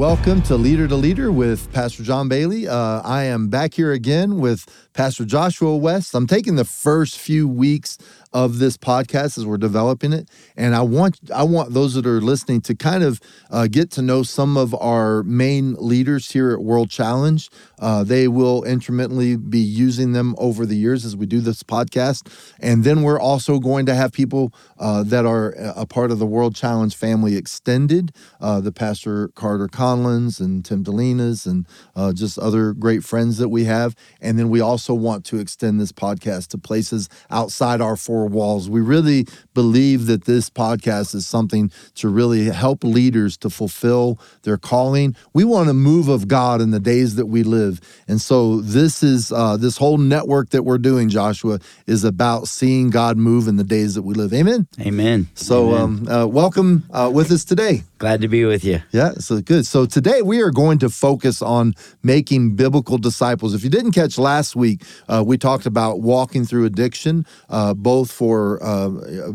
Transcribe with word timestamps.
Welcome 0.00 0.40
to 0.44 0.56
Leader 0.56 0.88
to 0.88 0.96
Leader 0.96 1.30
with 1.30 1.70
Pastor 1.74 2.02
John 2.02 2.26
Bailey. 2.26 2.66
Uh, 2.66 3.02
I 3.02 3.24
am 3.24 3.48
back 3.48 3.74
here 3.74 3.92
again 3.92 4.38
with 4.38 4.64
Pastor 4.92 5.24
Joshua 5.24 5.76
West. 5.76 6.14
I'm 6.14 6.26
taking 6.26 6.56
the 6.56 6.64
first 6.64 7.18
few 7.18 7.46
weeks 7.46 7.96
of 8.32 8.58
this 8.58 8.76
podcast 8.76 9.38
as 9.38 9.44
we're 9.46 9.56
developing 9.56 10.12
it, 10.12 10.28
and 10.56 10.74
I 10.74 10.82
want 10.82 11.18
I 11.34 11.42
want 11.42 11.74
those 11.74 11.94
that 11.94 12.06
are 12.06 12.20
listening 12.20 12.60
to 12.62 12.74
kind 12.74 13.02
of 13.02 13.20
uh, 13.50 13.66
get 13.66 13.90
to 13.92 14.02
know 14.02 14.22
some 14.22 14.56
of 14.56 14.74
our 14.74 15.22
main 15.24 15.74
leaders 15.74 16.30
here 16.30 16.52
at 16.52 16.60
World 16.60 16.90
Challenge. 16.90 17.48
Uh, 17.78 18.04
they 18.04 18.28
will 18.28 18.62
intermittently 18.64 19.36
be 19.36 19.58
using 19.58 20.12
them 20.12 20.34
over 20.38 20.64
the 20.64 20.76
years 20.76 21.04
as 21.04 21.16
we 21.16 21.26
do 21.26 21.40
this 21.40 21.62
podcast, 21.62 22.32
and 22.60 22.84
then 22.84 23.02
we're 23.02 23.20
also 23.20 23.58
going 23.58 23.86
to 23.86 23.94
have 23.94 24.12
people 24.12 24.52
uh, 24.78 25.02
that 25.02 25.26
are 25.26 25.54
a 25.58 25.86
part 25.86 26.10
of 26.10 26.18
the 26.18 26.26
World 26.26 26.54
Challenge 26.54 26.94
family 26.94 27.36
extended. 27.36 28.12
Uh, 28.40 28.60
the 28.60 28.72
Pastor 28.72 29.28
Carter 29.34 29.66
Conlons 29.66 30.40
and 30.40 30.64
Tim 30.64 30.84
Dilenas 30.84 31.46
and 31.46 31.66
uh, 31.96 32.12
just 32.12 32.38
other 32.38 32.72
great 32.72 33.02
friends 33.04 33.38
that 33.38 33.48
we 33.48 33.64
have, 33.64 33.94
and 34.20 34.38
then 34.38 34.50
we 34.50 34.60
also 34.60 34.79
want 34.88 35.24
to 35.26 35.38
extend 35.38 35.80
this 35.80 35.92
podcast 35.92 36.48
to 36.48 36.58
places 36.58 37.08
outside 37.30 37.80
our 37.80 37.96
four 37.96 38.26
walls. 38.26 38.70
We 38.70 38.80
really 38.80 39.26
believe 39.54 40.06
that 40.06 40.24
this 40.24 40.48
podcast 40.48 41.14
is 41.14 41.26
something 41.26 41.70
to 41.96 42.08
really 42.08 42.46
help 42.46 42.84
leaders 42.84 43.36
to 43.38 43.50
fulfill 43.50 44.18
their 44.42 44.56
calling. 44.56 45.14
We 45.32 45.44
want 45.44 45.68
a 45.68 45.74
move 45.74 46.08
of 46.08 46.28
God 46.28 46.60
in 46.60 46.70
the 46.70 46.80
days 46.80 47.16
that 47.16 47.26
we 47.26 47.42
live, 47.42 47.80
and 48.08 48.20
so 48.20 48.60
this 48.60 49.02
is 49.02 49.32
uh, 49.32 49.56
this 49.56 49.76
whole 49.76 49.98
network 49.98 50.50
that 50.50 50.62
we're 50.62 50.78
doing. 50.78 51.08
Joshua 51.08 51.58
is 51.86 52.04
about 52.04 52.48
seeing 52.48 52.90
God 52.90 53.16
move 53.16 53.48
in 53.48 53.56
the 53.56 53.64
days 53.64 53.94
that 53.94 54.02
we 54.02 54.14
live. 54.14 54.32
Amen. 54.32 54.66
Amen. 54.80 55.28
So, 55.34 55.74
Amen. 55.74 55.80
Um, 55.80 56.08
uh, 56.08 56.26
welcome 56.26 56.84
uh, 56.90 57.10
with 57.12 57.30
us 57.30 57.44
today. 57.44 57.82
Glad 58.00 58.22
to 58.22 58.28
be 58.28 58.46
with 58.46 58.64
you. 58.64 58.80
Yeah, 58.92 59.12
so 59.18 59.42
good. 59.42 59.66
So 59.66 59.84
today 59.84 60.22
we 60.22 60.40
are 60.40 60.50
going 60.50 60.78
to 60.78 60.88
focus 60.88 61.42
on 61.42 61.74
making 62.02 62.56
biblical 62.56 62.96
disciples. 62.96 63.52
If 63.52 63.62
you 63.62 63.68
didn't 63.68 63.92
catch 63.92 64.16
last 64.16 64.56
week, 64.56 64.84
uh, 65.06 65.22
we 65.24 65.36
talked 65.36 65.66
about 65.66 66.00
walking 66.00 66.46
through 66.46 66.64
addiction, 66.64 67.26
uh, 67.50 67.74
both 67.74 68.10
for 68.10 68.58
uh, 68.62 68.88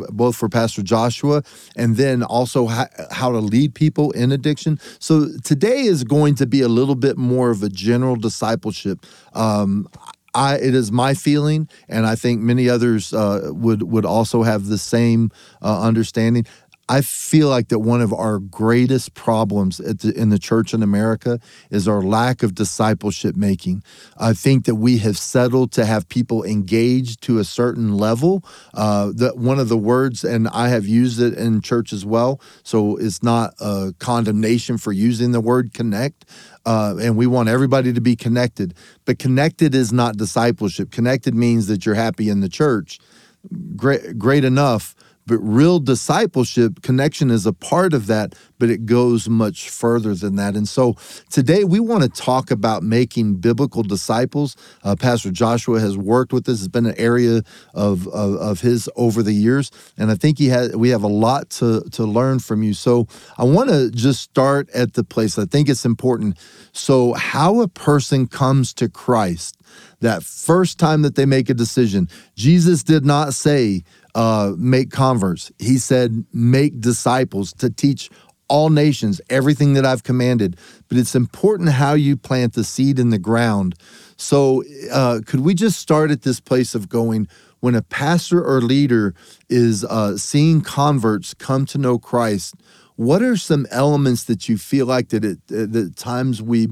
both 0.09 0.35
for 0.35 0.49
Pastor 0.49 0.81
Joshua, 0.81 1.44
and 1.75 1.95
then 1.95 2.23
also 2.23 2.66
ha- 2.66 2.89
how 3.11 3.31
to 3.31 3.38
lead 3.38 3.75
people 3.75 4.09
in 4.13 4.31
addiction. 4.31 4.79
So 4.97 5.27
today 5.44 5.81
is 5.81 6.03
going 6.03 6.33
to 6.35 6.47
be 6.47 6.61
a 6.61 6.67
little 6.67 6.95
bit 6.95 7.19
more 7.19 7.52
of 7.52 7.61
a 7.61 7.69
general 7.69 8.16
discipleship. 8.16 9.05
Um, 9.33 9.88
I, 10.35 10.55
it 10.57 10.75
is 10.75 10.91
my 10.91 11.13
feeling, 11.13 11.69
and 11.88 12.05
I 12.05 12.16
think 12.16 12.41
many 12.41 12.69
others 12.69 13.13
uh, 13.13 13.52
would 13.53 13.83
would 13.83 14.05
also 14.05 14.44
have 14.44 14.66
the 14.66 14.77
same 14.77 15.31
uh, 15.61 15.81
understanding. 15.81 16.45
I 16.88 17.02
feel 17.02 17.50
like 17.50 17.69
that 17.69 17.80
one 17.80 18.02
of 18.02 18.14
our 18.14 18.38
greatest 18.38 19.16
problems 19.16 19.78
the, 19.78 20.14
in 20.16 20.30
the 20.30 20.38
church 20.38 20.72
in 20.72 20.83
America 20.83 21.39
is 21.72 21.88
our 21.88 22.02
lack 22.02 22.44
of 22.44 22.53
discipleship 22.53 23.36
making. 23.36 23.83
I 24.17 24.33
think 24.33 24.66
that 24.66 24.75
we 24.75 25.00
have 25.00 25.17
settled 25.17 25.72
to 25.73 25.86
have 25.86 26.08
people 26.09 26.44
engaged 26.44 27.23
to 27.23 27.39
a 27.39 27.44
certain 27.44 27.97
level. 27.97 28.45
Uh, 28.75 29.11
that 29.16 29.38
one 29.38 29.58
of 29.58 29.67
the 29.67 29.78
words, 29.78 30.23
and 30.23 30.47
I 30.50 30.67
have 30.67 30.86
used 30.86 31.19
it 31.19 31.33
in 31.33 31.61
church 31.61 31.91
as 31.91 32.06
well, 32.06 32.39
so 32.61 32.97
it's 32.97 33.23
not 33.23 33.56
a 33.59 33.94
condemnation 33.97 34.78
for 34.78 34.91
using 34.91 35.31
the 35.31 35.41
word 35.41 35.73
connect. 35.73 36.25
Uh, 36.67 36.95
and 37.02 37.17
we 37.17 37.25
want 37.25 37.50
everybody 37.50 37.94
to 37.94 38.02
be 38.02 38.16
connected. 38.16 38.75
But 39.06 39.17
connected 39.17 39.73
is 39.73 39.91
not 39.91 40.17
discipleship. 40.17 40.91
Connected 40.91 41.33
means 41.33 41.66
that 41.67 41.86
you're 41.86 41.95
happy 41.95 42.30
in 42.30 42.41
the 42.41 42.50
church. 42.50 43.00
Great, 43.75 44.17
great 44.17 44.44
enough 44.44 44.95
but 45.27 45.37
real 45.39 45.79
discipleship 45.79 46.81
connection 46.81 47.31
is 47.31 47.45
a 47.45 47.53
part 47.53 47.93
of 47.93 48.07
that, 48.07 48.35
but 48.59 48.69
it 48.69 48.85
goes 48.85 49.27
much 49.27 49.69
further 49.69 50.13
than 50.13 50.35
that. 50.35 50.55
And 50.55 50.67
so 50.67 50.95
today 51.29 51.63
we 51.63 51.79
want 51.79 52.03
to 52.03 52.09
talk 52.09 52.51
about 52.51 52.83
making 52.83 53.35
biblical 53.35 53.83
disciples. 53.83 54.55
Uh, 54.83 54.95
Pastor 54.95 55.31
Joshua 55.31 55.79
has 55.79 55.97
worked 55.97 56.31
with 56.31 56.45
this; 56.45 56.59
it's 56.59 56.67
been 56.67 56.85
an 56.85 56.97
area 56.97 57.41
of, 57.73 58.07
of, 58.07 58.35
of 58.35 58.61
his 58.61 58.89
over 58.95 59.23
the 59.23 59.33
years, 59.33 59.72
and 59.97 60.11
I 60.11 60.16
think 60.16 60.38
he 60.38 60.47
has. 60.47 60.75
We 60.75 60.89
have 60.89 61.03
a 61.03 61.07
lot 61.07 61.50
to 61.51 61.81
to 61.91 62.03
learn 62.03 62.39
from 62.39 62.63
you. 62.63 62.73
So 62.73 63.07
I 63.38 63.44
want 63.44 63.69
to 63.69 63.89
just 63.91 64.21
start 64.21 64.69
at 64.71 64.94
the 64.94 65.03
place. 65.03 65.38
I 65.39 65.45
think 65.45 65.69
it's 65.69 65.85
important. 65.85 66.38
So 66.71 67.13
how 67.13 67.61
a 67.61 67.67
person 67.67 68.27
comes 68.27 68.73
to 68.75 68.89
Christ 68.89 69.57
that 70.01 70.23
first 70.23 70.77
time 70.77 71.01
that 71.01 71.16
they 71.16 71.25
make 71.25 71.50
a 71.50 71.53
decision. 71.53 72.07
Jesus 72.35 72.83
did 72.83 73.05
not 73.05 73.33
say, 73.33 73.83
uh, 74.15 74.53
make 74.57 74.89
converts. 74.89 75.51
He 75.59 75.77
said, 75.77 76.25
make 76.33 76.79
disciples 76.79 77.53
to 77.53 77.69
teach 77.69 78.09
all 78.47 78.69
nations 78.69 79.19
everything 79.29 79.73
that 79.73 79.85
I've 79.85 80.03
commanded. 80.03 80.57
But 80.87 80.97
it's 80.97 81.15
important 81.15 81.69
how 81.69 81.93
you 81.93 82.15
plant 82.15 82.53
the 82.53 82.63
seed 82.63 82.97
in 82.97 83.09
the 83.09 83.19
ground. 83.19 83.75
So, 84.17 84.63
uh, 84.91 85.19
could 85.25 85.41
we 85.41 85.53
just 85.53 85.79
start 85.79 86.11
at 86.11 86.21
this 86.21 86.39
place 86.39 86.73
of 86.73 86.87
going, 86.87 87.27
when 87.59 87.75
a 87.75 87.81
pastor 87.81 88.43
or 88.43 88.61
leader 88.61 89.13
is 89.49 89.83
uh, 89.83 90.17
seeing 90.17 90.61
converts 90.61 91.33
come 91.33 91.65
to 91.65 91.77
know 91.77 91.97
Christ, 91.97 92.55
what 92.95 93.21
are 93.21 93.35
some 93.35 93.67
elements 93.71 94.23
that 94.25 94.47
you 94.47 94.57
feel 94.57 94.85
like 94.85 95.09
that 95.09 95.25
at 95.25 95.47
the 95.47 95.91
times 95.97 96.41
we 96.41 96.69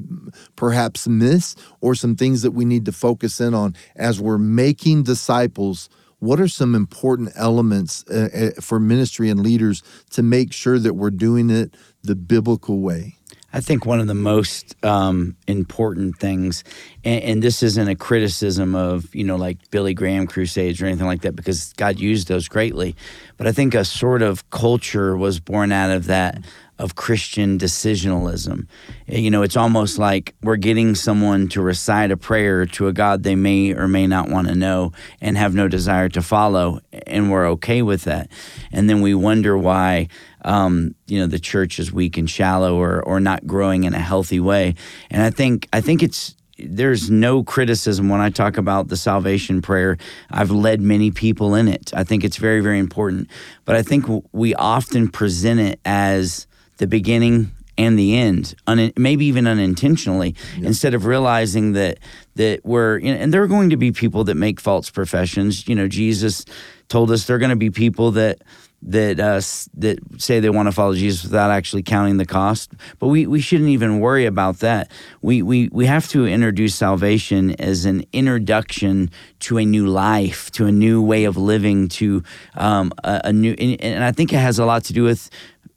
perhaps 0.55 1.07
miss, 1.07 1.55
or 1.81 1.95
some 1.95 2.15
things 2.15 2.43
that 2.43 2.51
we 2.51 2.63
need 2.63 2.85
to 2.85 2.93
focus 2.93 3.41
in 3.41 3.53
on 3.53 3.75
as 3.95 4.21
we're 4.21 4.37
making 4.37 5.03
disciples? 5.03 5.89
What 6.23 6.39
are 6.39 6.47
some 6.47 6.73
important 6.73 7.33
elements 7.35 8.05
uh, 8.09 8.29
uh, 8.57 8.61
for 8.61 8.79
ministry 8.79 9.29
and 9.29 9.41
leaders 9.41 9.83
to 10.11 10.23
make 10.23 10.53
sure 10.53 10.79
that 10.79 10.93
we're 10.93 11.11
doing 11.11 11.49
it 11.49 11.75
the 12.01 12.15
biblical 12.15 12.79
way? 12.79 13.17
I 13.55 13.59
think 13.59 13.85
one 13.85 13.99
of 13.99 14.07
the 14.07 14.15
most 14.15 14.73
um, 14.83 15.35
important 15.47 16.17
things, 16.17 16.63
and, 17.03 17.23
and, 17.23 17.43
this 17.43 17.61
isn't 17.61 17.87
a 17.87 17.95
criticism 17.95 18.73
of, 18.73 19.13
you 19.13 19.23
know, 19.23 19.35
like 19.35 19.69
Billy 19.69 19.93
Graham 19.93 20.25
crusades 20.25 20.81
or 20.81 20.87
anything 20.87 21.05
like 21.05 21.21
that, 21.21 21.35
because 21.35 21.71
God 21.73 21.99
used 21.99 22.27
those 22.27 22.47
greatly. 22.47 22.95
But 23.37 23.45
I 23.45 23.51
think 23.51 23.75
a 23.75 23.85
sort 23.85 24.23
of 24.23 24.49
culture 24.49 25.15
was 25.15 25.39
born 25.39 25.71
out 25.71 25.91
of 25.91 26.05
that 26.05 26.43
of 26.79 26.95
Christian 26.95 27.57
decisionalism. 27.57 28.67
You 29.07 29.31
know, 29.31 29.41
it's 29.41 29.57
almost 29.57 29.97
like 29.97 30.35
we're 30.41 30.55
getting 30.55 30.95
someone 30.95 31.47
to 31.49 31.61
recite 31.61 32.11
a 32.11 32.17
prayer 32.17 32.65
to 32.65 32.87
a 32.87 32.93
God 32.93 33.23
they 33.23 33.35
may 33.35 33.73
or 33.73 33.87
may 33.87 34.07
not 34.07 34.29
want 34.29 34.47
to 34.47 34.55
know 34.55 34.91
and 35.21 35.37
have 35.37 35.53
no 35.53 35.67
desire 35.67 36.09
to 36.09 36.21
follow, 36.21 36.79
and 37.07 37.31
we're 37.31 37.47
okay 37.51 37.81
with 37.81 38.03
that. 38.03 38.29
And 38.71 38.89
then 38.89 39.01
we 39.01 39.13
wonder 39.13 39.57
why. 39.57 40.07
Um, 40.45 40.95
you 41.07 41.21
know 41.21 41.27
the 41.27 41.39
church 41.39 41.79
is 41.79 41.93
weak 41.93 42.17
and 42.17 42.29
shallow 42.29 42.75
or 42.75 43.01
or 43.01 43.21
not 43.21 43.47
growing 43.47 43.85
in 43.85 43.93
a 43.93 43.99
healthy 43.99 44.41
way 44.41 44.75
and 45.09 45.21
i 45.21 45.29
think 45.29 45.69
i 45.71 45.79
think 45.79 46.03
it's 46.03 46.35
there's 46.57 47.09
no 47.09 47.43
criticism 47.43 48.09
when 48.09 48.21
I 48.21 48.29
talk 48.29 48.57
about 48.57 48.87
the 48.87 48.97
salvation 48.97 49.61
prayer. 49.61 49.97
I've 50.29 50.51
led 50.51 50.81
many 50.81 51.11
people 51.11 51.55
in 51.55 51.67
it. 51.67 51.91
I 51.95 52.03
think 52.03 52.23
it's 52.23 52.37
very, 52.37 52.61
very 52.61 52.79
important. 52.79 53.27
But 53.65 53.75
I 53.75 53.81
think 53.81 54.05
we 54.31 54.53
often 54.55 55.07
present 55.09 55.59
it 55.59 55.79
as 55.85 56.47
the 56.77 56.87
beginning 56.87 57.51
and 57.77 57.97
the 57.97 58.15
end, 58.15 58.55
un- 58.67 58.93
maybe 58.97 59.25
even 59.25 59.47
unintentionally, 59.47 60.35
instead 60.57 60.93
of 60.93 61.05
realizing 61.05 61.73
that 61.73 61.99
that 62.35 62.61
we're 62.63 62.99
you 62.99 63.13
know, 63.13 63.19
and 63.19 63.33
there 63.33 63.41
are 63.41 63.47
going 63.47 63.69
to 63.71 63.77
be 63.77 63.91
people 63.91 64.23
that 64.25 64.35
make 64.35 64.59
false 64.59 64.89
professions. 64.89 65.67
You 65.67 65.75
know, 65.75 65.87
Jesus 65.87 66.45
told 66.87 67.11
us 67.11 67.25
there 67.25 67.35
are 67.35 67.39
going 67.39 67.49
to 67.49 67.55
be 67.55 67.71
people 67.71 68.11
that 68.11 68.41
that 68.85 69.19
uh, 69.19 69.41
that 69.77 69.99
say 70.17 70.39
they 70.39 70.49
want 70.49 70.67
to 70.67 70.71
follow 70.71 70.93
Jesus 70.93 71.23
without 71.23 71.51
actually 71.51 71.83
counting 71.83 72.17
the 72.17 72.25
cost. 72.25 72.71
But 72.99 73.07
we, 73.07 73.25
we 73.25 73.39
shouldn't 73.39 73.69
even 73.69 73.99
worry 73.99 74.25
about 74.25 74.59
that. 74.59 74.91
We, 75.21 75.41
we 75.41 75.69
we 75.71 75.85
have 75.85 76.07
to 76.09 76.25
introduce 76.27 76.75
salvation 76.75 77.51
as 77.61 77.85
an 77.85 78.03
introduction 78.11 79.09
to 79.41 79.57
a 79.57 79.65
new 79.65 79.87
life, 79.87 80.51
to 80.51 80.65
a 80.65 80.71
new 80.71 81.01
way 81.01 81.23
of 81.23 81.37
living, 81.37 81.87
to 81.89 82.23
um, 82.55 82.91
a, 83.03 83.21
a, 83.25 83.33
new. 83.33 83.55
And, 83.57 83.81
and 83.81 84.03
I 84.03 84.11
think 84.11 84.33
it 84.33 84.37
has 84.37 84.59
a 84.59 84.65
lot 84.65 84.83
to 84.85 84.93
do 84.93 85.03
with 85.03 85.29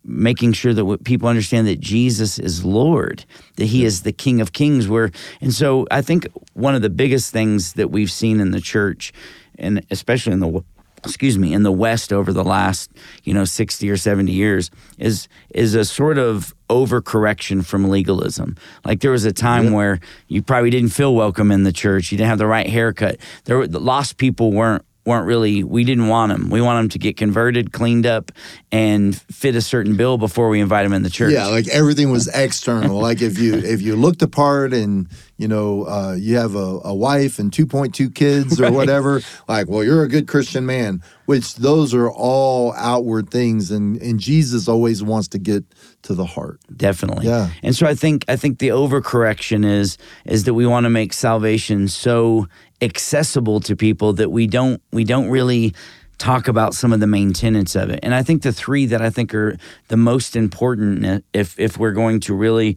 making 0.07 0.53
sure 0.53 0.73
that 0.73 1.05
people 1.05 1.29
understand 1.29 1.67
that 1.67 1.81
Jesus 1.81 2.39
is 2.39 2.65
Lord, 2.65 3.25
that 3.57 3.67
He 3.67 3.85
is 3.85 4.03
the 4.03 4.13
King 4.13 4.41
of 4.41 4.53
Kings. 4.53 4.89
Where 4.89 5.11
and 5.41 5.53
so 5.53 5.87
I 5.91 6.03
think 6.03 6.27
one 6.55 6.75
of 6.75 6.83
the 6.83 6.91
biggest 6.91 7.33
things 7.33 7.75
that 7.75 7.91
we've 7.91 8.11
seen 8.11 8.41
in 8.41 8.53
the 8.53 8.61
church, 8.61 9.13
and 9.59 9.85
especially 9.91 10.33
in 10.33 10.41
the 10.41 10.65
excuse 11.05 11.39
me 11.39 11.53
in 11.53 11.63
the 11.63 11.73
West 11.73 12.13
over 12.13 12.33
the 12.33 12.45
last 12.45 12.91
you 13.25 13.35
know 13.35 13.45
sixty 13.45 13.91
or 13.91 13.97
seventy 13.97 14.33
years, 14.33 14.71
is 14.99 15.29
is 15.51 15.75
a 15.75 15.85
sort 15.85 16.19
of 16.19 16.55
overcorrection 16.69 17.65
from 17.65 17.89
legalism. 17.89 18.57
Like 18.85 19.01
there 19.01 19.11
was 19.11 19.25
a 19.25 19.33
time 19.33 19.73
where 19.73 20.01
you 20.29 20.43
probably 20.43 20.71
didn't 20.71 20.91
feel 20.91 21.15
welcome 21.15 21.51
in 21.51 21.65
the 21.65 21.73
church, 21.73 22.11
you 22.11 22.19
didn't 22.19 22.31
have 22.31 22.39
the 22.39 22.47
right 22.47 22.69
haircut. 22.69 23.19
There 23.45 23.59
were 23.59 23.67
the 23.67 23.81
lost 23.81 24.17
people 24.17 24.53
weren't 24.53 24.85
weren't 25.07 25.27
really 25.27 25.63
we 25.65 25.85
didn't 25.85 26.09
want 26.09 26.33
them. 26.33 26.51
We 26.51 26.61
want 26.61 26.83
them 26.83 26.89
to 26.91 26.99
get 26.99 27.17
converted, 27.17 27.73
cleaned 27.73 28.07
up, 28.07 28.33
and 28.73 29.15
fit 29.31 29.55
a 29.55 29.61
certain 29.63 29.97
bill 29.97 30.19
before 30.19 30.49
we 30.49 30.61
invite 30.61 30.85
them 30.85 30.93
in 30.93 31.03
the 31.03 31.11
church. 31.11 31.33
Yeah, 31.33 31.47
like 31.47 31.69
everything 31.69 32.11
was 32.11 32.29
external. 32.29 32.99
like 33.09 33.23
if 33.23 33.39
you 33.39 33.55
if 33.55 33.81
you 33.81 33.97
looked 33.97 34.23
apart 34.23 34.73
and 34.75 35.09
you 35.39 35.47
know, 35.49 35.85
uh, 35.87 36.15
you 36.19 36.37
have 36.39 36.55
a, 36.55 36.81
a 36.85 36.95
wife 36.95 37.39
and 37.39 37.53
2.2 37.53 38.15
kids 38.15 38.59
or 38.59 38.65
Right. 38.65 38.73
whatever. 38.73 39.21
Like, 39.47 39.69
well, 39.69 39.85
you're 39.85 40.03
a 40.03 40.09
good 40.09 40.27
Christian 40.27 40.65
man, 40.65 41.03
which 41.27 41.57
those 41.57 41.93
are 41.93 42.11
all 42.11 42.73
outward 42.73 43.29
things. 43.29 43.71
And, 43.71 44.01
and 44.01 44.19
Jesus 44.19 44.67
always 44.67 45.03
wants 45.03 45.29
to 45.29 45.39
get 45.39 45.63
to 46.05 46.15
the 46.15 46.25
heart. 46.25 46.59
definitely 46.75 47.27
Yeah. 47.27 47.51
and 47.65 47.75
so 47.75 47.85
i 47.85 47.95
think 47.95 48.25
i 48.29 48.37
think 48.37 48.61
the 48.61 48.69
overcorrection 48.69 49.65
is 49.65 49.99
is 50.25 50.45
that 50.45 50.55
we 50.55 50.65
want 50.65 50.85
to 50.85 50.91
make 50.91 51.13
salvation 51.13 51.89
so 51.89 52.47
accessible 52.83 53.61
to 53.61 53.77
people 53.77 54.13
that 54.15 54.31
we 54.31 54.47
don't 54.47 54.83
we 54.93 55.05
don't 55.05 55.29
really 55.29 55.75
talk 56.19 56.49
about 56.49 56.75
some 56.75 56.93
of 56.93 57.01
the 57.01 57.07
main 57.07 57.33
tenets 57.33 57.75
of 57.75 57.91
it. 57.91 58.01
And 58.03 58.15
i 58.15 58.23
think 58.23 58.43
the 58.43 58.53
three 58.53 58.87
that 58.87 59.01
i 59.01 59.11
think 59.11 59.35
are 59.35 59.57
the 59.89 59.97
most 59.97 60.37
important 60.37 61.07
uh, 61.07 61.21
if 61.33 61.59
if 61.59 61.79
we're 61.79 61.93
going 61.93 62.21
to 62.21 62.35
really 62.35 62.77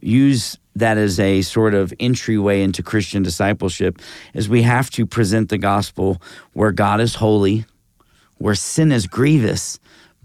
use 0.00 0.56
that 0.76 0.96
as 0.96 1.18
a 1.18 1.42
sort 1.42 1.74
of 1.74 1.92
entryway 1.98 2.62
into 2.62 2.82
christian 2.82 3.22
discipleship 3.22 3.98
is 4.34 4.48
we 4.48 4.62
have 4.62 4.88
to 4.90 5.04
present 5.04 5.48
the 5.48 5.58
gospel 5.58 6.22
where 6.52 6.72
god 6.72 7.00
is 7.00 7.16
holy 7.16 7.64
where 8.40 8.54
sin 8.54 8.90
is 8.90 9.06
grievous, 9.06 9.78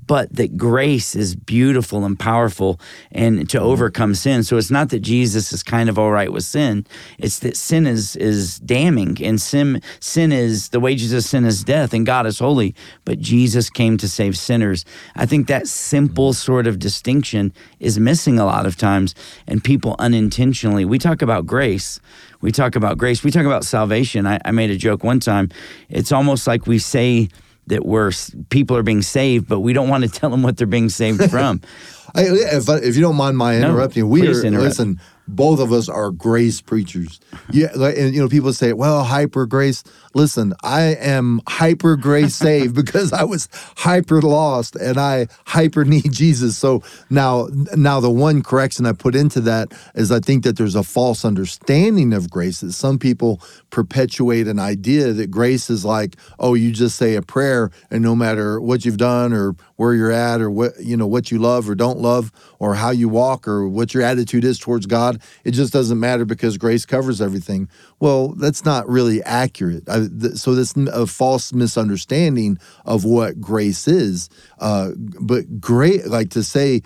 but 0.07 0.34
that 0.36 0.57
grace 0.57 1.16
is 1.16 1.36
beautiful 1.36 2.06
and 2.06 2.18
powerful 2.18 2.80
and 3.12 3.50
to 3.50 3.57
mm-hmm. 3.57 3.66
overcome 3.66 4.16
sin. 4.16 4.44
So 4.44 4.57
it's 4.57 4.72
not 4.72 4.90
that 4.90 5.00
Jesus 5.00 5.52
is 5.52 5.63
kind 5.63 5.90
of 5.90 5.98
all 5.98 6.12
right 6.12 6.31
with 6.31 6.44
sin. 6.44 6.86
It's 7.18 7.40
that 7.40 7.57
sin 7.57 7.88
is 7.88 8.16
is 8.16 8.60
damning 8.60 9.18
and 9.24 9.42
sin 9.42 9.81
sin 10.00 10.31
is 10.31 10.69
the 10.69 10.80
wages 10.80 11.13
of 11.13 11.24
sin 11.24 11.46
is 11.46 11.63
death 11.63 11.94
and 11.94 12.06
God 12.06 12.25
is 12.25 12.40
holy, 12.40 12.75
but 13.04 13.19
Jesus 13.19 13.69
came 13.69 13.98
to 13.98 14.07
save 14.07 14.38
sinners. 14.38 14.86
I 15.16 15.25
think 15.25 15.48
that 15.48 15.68
simple 15.68 16.30
mm-hmm. 16.30 16.34
sort 16.34 16.68
of 16.68 16.80
distinction 16.80 17.54
is 17.80 18.00
missing 18.00 18.40
a 18.40 18.46
lot 18.46 18.66
of 18.66 18.75
times 18.75 19.16
and 19.48 19.63
people 19.63 19.96
unintentionally 20.00 20.86
we 20.86 21.00
talk 21.00 21.22
about 21.22 21.46
grace. 21.46 22.00
We 22.42 22.52
talk 22.52 22.75
about 22.75 22.98
grace. 22.98 23.24
We 23.24 23.31
talk 23.31 23.46
about 23.46 23.66
salvation. 23.66 24.28
I, 24.28 24.40
I 24.46 24.52
made 24.52 24.69
a 24.69 24.78
joke 24.78 25.04
one 25.04 25.19
time. 25.19 25.50
It's 25.90 26.12
almost 26.12 26.48
like 26.48 26.68
we 26.68 26.80
say 26.80 27.30
that 27.67 27.85
we're 27.85 28.12
people 28.50 28.77
are 28.77 28.83
being 28.83 29.01
saved, 29.01 29.47
but 29.47 29.59
we 29.62 29.73
don't 29.73 29.89
want 29.89 30.03
to 30.03 30.09
tell 30.09 30.29
them 30.29 30.44
what 30.44 30.57
they're 30.57 30.67
being 30.67 30.89
saved 30.89 31.29
from. 31.31 31.62
I, 32.13 32.23
if, 32.29 32.69
I- 32.69 32.77
if 32.77 32.95
you 32.95 33.01
don't 33.01 33.15
mind 33.15 33.38
my 33.38 33.57
No, 33.59 33.69
interrupting, 33.69 34.07
we 34.09 34.27
are 34.27 34.44
interrupt. 34.45 34.63
listen, 34.69 35.00
both 35.27 35.59
of 35.59 35.73
us 35.73 35.89
are 35.89 36.12
grace 36.12 36.62
preachers. 36.62 37.19
Yeah, 37.51 37.71
like, 37.75 37.97
and 37.97 38.13
you 38.13 38.21
know, 38.21 38.29
people 38.29 38.53
say, 38.53 38.73
well, 38.73 39.03
hyper 39.03 39.45
grace. 39.47 39.83
Listen, 40.15 40.53
I 40.63 40.95
am 40.95 41.41
hyper 41.45 41.97
grace 41.97 42.35
saved 42.35 42.73
because 42.85 43.12
I 43.12 43.25
was 43.25 43.50
hyper 43.75 44.21
lost 44.21 44.77
and 44.77 44.97
I 44.97 45.27
hyper 45.45 45.83
need 45.83 46.13
Jesus. 46.13 46.57
So 46.57 46.81
now, 47.09 47.50
now 47.75 48.00
the 48.00 48.09
one 48.09 48.41
correction 48.41 48.85
I 48.85 48.94
put 48.94 49.13
into 49.13 49.41
that 49.41 49.73
is 49.94 50.13
I 50.13 50.21
think 50.21 50.45
that 50.45 50.56
there's 50.57 50.75
a 50.75 50.83
false 50.83 51.25
understanding 51.25 52.13
of 52.13 52.29
grace 52.29 52.62
that 52.62 52.71
some 52.71 52.97
people 52.97 53.41
perpetuate 53.71 54.47
an 54.47 54.57
idea 54.57 55.12
that 55.12 55.29
grace 55.29 55.69
is 55.69 55.83
like, 55.83 56.15
oh, 56.39 56.53
you 56.53 56.71
just 56.71 56.95
say 56.95 57.15
a 57.15 57.21
prayer 57.21 57.69
and 57.91 58.01
no 58.01 58.15
matter 58.15 58.61
what 58.61 58.85
you've 58.85 58.95
done 58.95 59.33
or 59.33 59.53
where 59.75 59.94
you're 59.94 60.13
at 60.13 60.39
or 60.39 60.50
what 60.50 60.79
you 60.79 60.95
know 60.95 61.07
what 61.07 61.29
you 61.29 61.38
love 61.38 61.69
or 61.69 61.75
don't 61.75 62.00
love 62.00 62.31
or 62.59 62.75
how 62.75 62.89
you 62.89 63.09
walk 63.09 63.47
or 63.50 63.68
what 63.68 63.94
your 63.94 64.01
attitude 64.01 64.45
is 64.45 64.57
towards 64.57 64.85
God, 64.85 65.21
it 65.44 65.51
just 65.51 65.73
doesn't 65.73 66.00
matter 66.00 66.23
because 66.23 66.57
grace 66.57 66.85
covers 66.85 67.21
everything. 67.21 67.68
Well, 68.00 68.29
that's 68.29 68.63
not 68.63 68.88
really 68.88 69.21
accurate. 69.23 69.88
I, 69.89 70.05
th- 70.10 70.34
so 70.36 70.56
that's 70.56 70.75
n- 70.78 70.90
a 70.92 71.06
false 71.06 71.54
misunderstanding 71.54 72.57
of 72.86 73.06
what 73.06 73.40
grace 73.40 73.88
is. 73.88 74.30
Uh, 74.60 74.92
but 75.19 75.60
great, 75.60 76.07
like 76.07 76.30
to 76.31 76.44
say, 76.44 76.81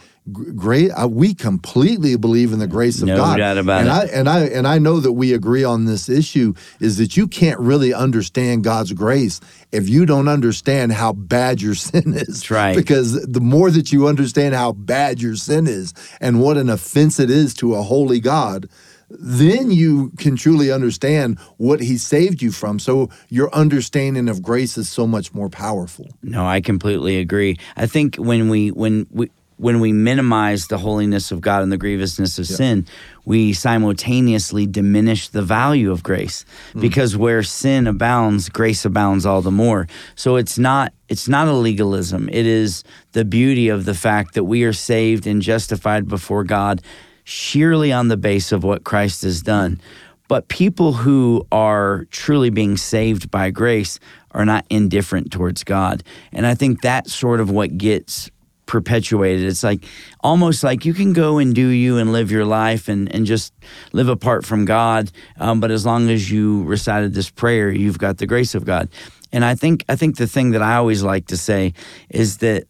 great. 0.55 0.91
Uh, 0.91 1.07
we 1.07 1.33
completely 1.33 2.15
believe 2.15 2.53
in 2.53 2.59
the 2.59 2.67
grace 2.67 3.01
of 3.01 3.07
No 3.07 3.15
God. 3.17 3.37
doubt 3.37 3.57
about 3.57 3.79
and 3.81 3.87
it. 3.89 3.91
I, 3.91 4.05
and 4.19 4.29
I 4.29 4.39
and 4.45 4.67
I 4.67 4.77
know 4.77 4.99
that 4.99 5.13
we 5.13 5.33
agree 5.33 5.63
on 5.63 5.85
this 5.85 6.07
issue 6.09 6.53
is 6.79 6.97
that 6.97 7.17
you 7.17 7.27
can't 7.27 7.59
really 7.59 7.93
understand 7.93 8.63
God's 8.63 8.93
grace 8.93 9.39
if 9.71 9.87
you 9.89 10.05
don't 10.05 10.27
understand 10.27 10.93
how 10.93 11.13
bad 11.13 11.61
your 11.61 11.75
sin 11.89 12.13
is. 12.13 12.27
That's 12.27 12.51
right. 12.51 12.75
Because 12.75 13.21
the 13.25 13.41
more 13.41 13.71
that 13.71 13.91
you 13.91 14.07
understand 14.07 14.55
how 14.55 14.71
bad 14.73 15.21
your 15.21 15.35
sin 15.35 15.67
is 15.67 15.93
and 16.21 16.41
what 16.41 16.57
an 16.57 16.69
offense 16.69 17.19
it 17.19 17.29
is 17.29 17.53
to 17.55 17.75
a 17.75 17.81
holy 17.81 18.19
God, 18.19 18.69
then 19.09 19.71
you 19.71 20.11
can 20.17 20.35
truly 20.35 20.71
understand 20.71 21.39
what 21.57 21.81
he 21.81 21.97
saved 21.97 22.41
you 22.41 22.51
from. 22.51 22.79
So 22.79 23.09
your 23.29 23.53
understanding 23.53 24.29
of 24.29 24.41
grace 24.41 24.77
is 24.77 24.89
so 24.89 25.07
much 25.07 25.33
more 25.33 25.49
powerful. 25.49 26.07
No, 26.21 26.45
I 26.45 26.61
completely 26.61 27.17
agree. 27.17 27.57
I 27.75 27.87
think 27.87 28.15
when 28.15 28.49
we 28.49 28.69
when 28.69 29.07
we 29.11 29.29
when 29.59 29.81
we 29.81 29.91
minimize 29.91 30.67
the 30.67 30.77
holiness 30.77 31.31
of 31.31 31.41
God 31.41 31.63
and 31.63 31.71
the 31.71 31.77
grievousness 31.77 32.39
of 32.39 32.47
sin, 32.47 32.85
we 33.25 33.51
simultaneously 33.51 34.65
diminish 34.65 35.27
the 35.27 35.41
value 35.41 35.91
of 35.91 36.01
grace 36.01 36.45
hmm. 36.71 36.79
because 36.79 37.17
where 37.17 37.43
sin 37.43 37.85
abounds, 37.85 38.47
grace 38.47 38.85
abounds 38.85 39.25
all 39.25 39.41
the 39.41 39.51
more. 39.51 39.87
So 40.15 40.37
it's 40.37 40.57
not 40.57 40.93
it's 41.09 41.27
not 41.27 41.47
a 41.47 41.53
legalism. 41.53 42.29
It 42.29 42.45
is 42.45 42.83
the 43.11 43.25
beauty 43.25 43.67
of 43.67 43.85
the 43.85 43.95
fact 43.95 44.35
that 44.35 44.45
we 44.45 44.63
are 44.63 44.73
saved 44.73 45.27
and 45.27 45.41
justified 45.41 46.07
before 46.07 46.43
God 46.43 46.81
sheerly 47.29 47.93
on 47.93 48.07
the 48.07 48.17
base 48.17 48.51
of 48.51 48.63
what 48.63 48.83
Christ 48.83 49.21
has 49.21 49.41
done. 49.41 49.79
But 50.27 50.47
people 50.47 50.93
who 50.93 51.45
are 51.51 52.05
truly 52.11 52.49
being 52.49 52.75
saved 52.75 53.29
by 53.31 53.51
grace 53.51 53.99
are 54.31 54.45
not 54.45 54.65
indifferent 54.69 55.31
towards 55.31 55.63
God. 55.63 56.03
And 56.31 56.45
I 56.45 56.55
think 56.55 56.81
that's 56.81 57.13
sort 57.13 57.39
of 57.39 57.49
what 57.49 57.77
gets 57.77 58.29
perpetuated. 58.65 59.47
It's 59.47 59.63
like 59.63 59.83
almost 60.21 60.63
like 60.63 60.85
you 60.85 60.93
can 60.93 61.13
go 61.13 61.39
and 61.39 61.55
do 61.55 61.67
you 61.67 61.97
and 61.97 62.11
live 62.11 62.29
your 62.29 62.45
life 62.45 62.87
and, 62.87 63.13
and 63.13 63.25
just 63.25 63.53
live 63.93 64.09
apart 64.09 64.45
from 64.45 64.65
God. 64.65 65.11
Um, 65.39 65.59
but 65.59 65.71
as 65.71 65.85
long 65.85 66.09
as 66.09 66.29
you 66.31 66.63
recited 66.63 67.13
this 67.13 67.29
prayer, 67.31 67.71
you've 67.71 67.97
got 67.97 68.17
the 68.17 68.27
grace 68.27 68.53
of 68.53 68.65
God. 68.65 68.89
And 69.31 69.45
I 69.45 69.55
think 69.55 69.85
I 69.89 69.95
think 69.95 70.17
the 70.17 70.27
thing 70.27 70.51
that 70.51 70.61
I 70.61 70.75
always 70.75 71.03
like 71.03 71.27
to 71.27 71.37
say 71.37 71.73
is 72.09 72.37
that 72.37 72.65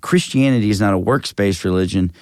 Christianity 0.00 0.70
is 0.70 0.80
not 0.80 0.94
a 0.94 0.98
works 0.98 1.32
based 1.32 1.64
religion, 1.64 2.12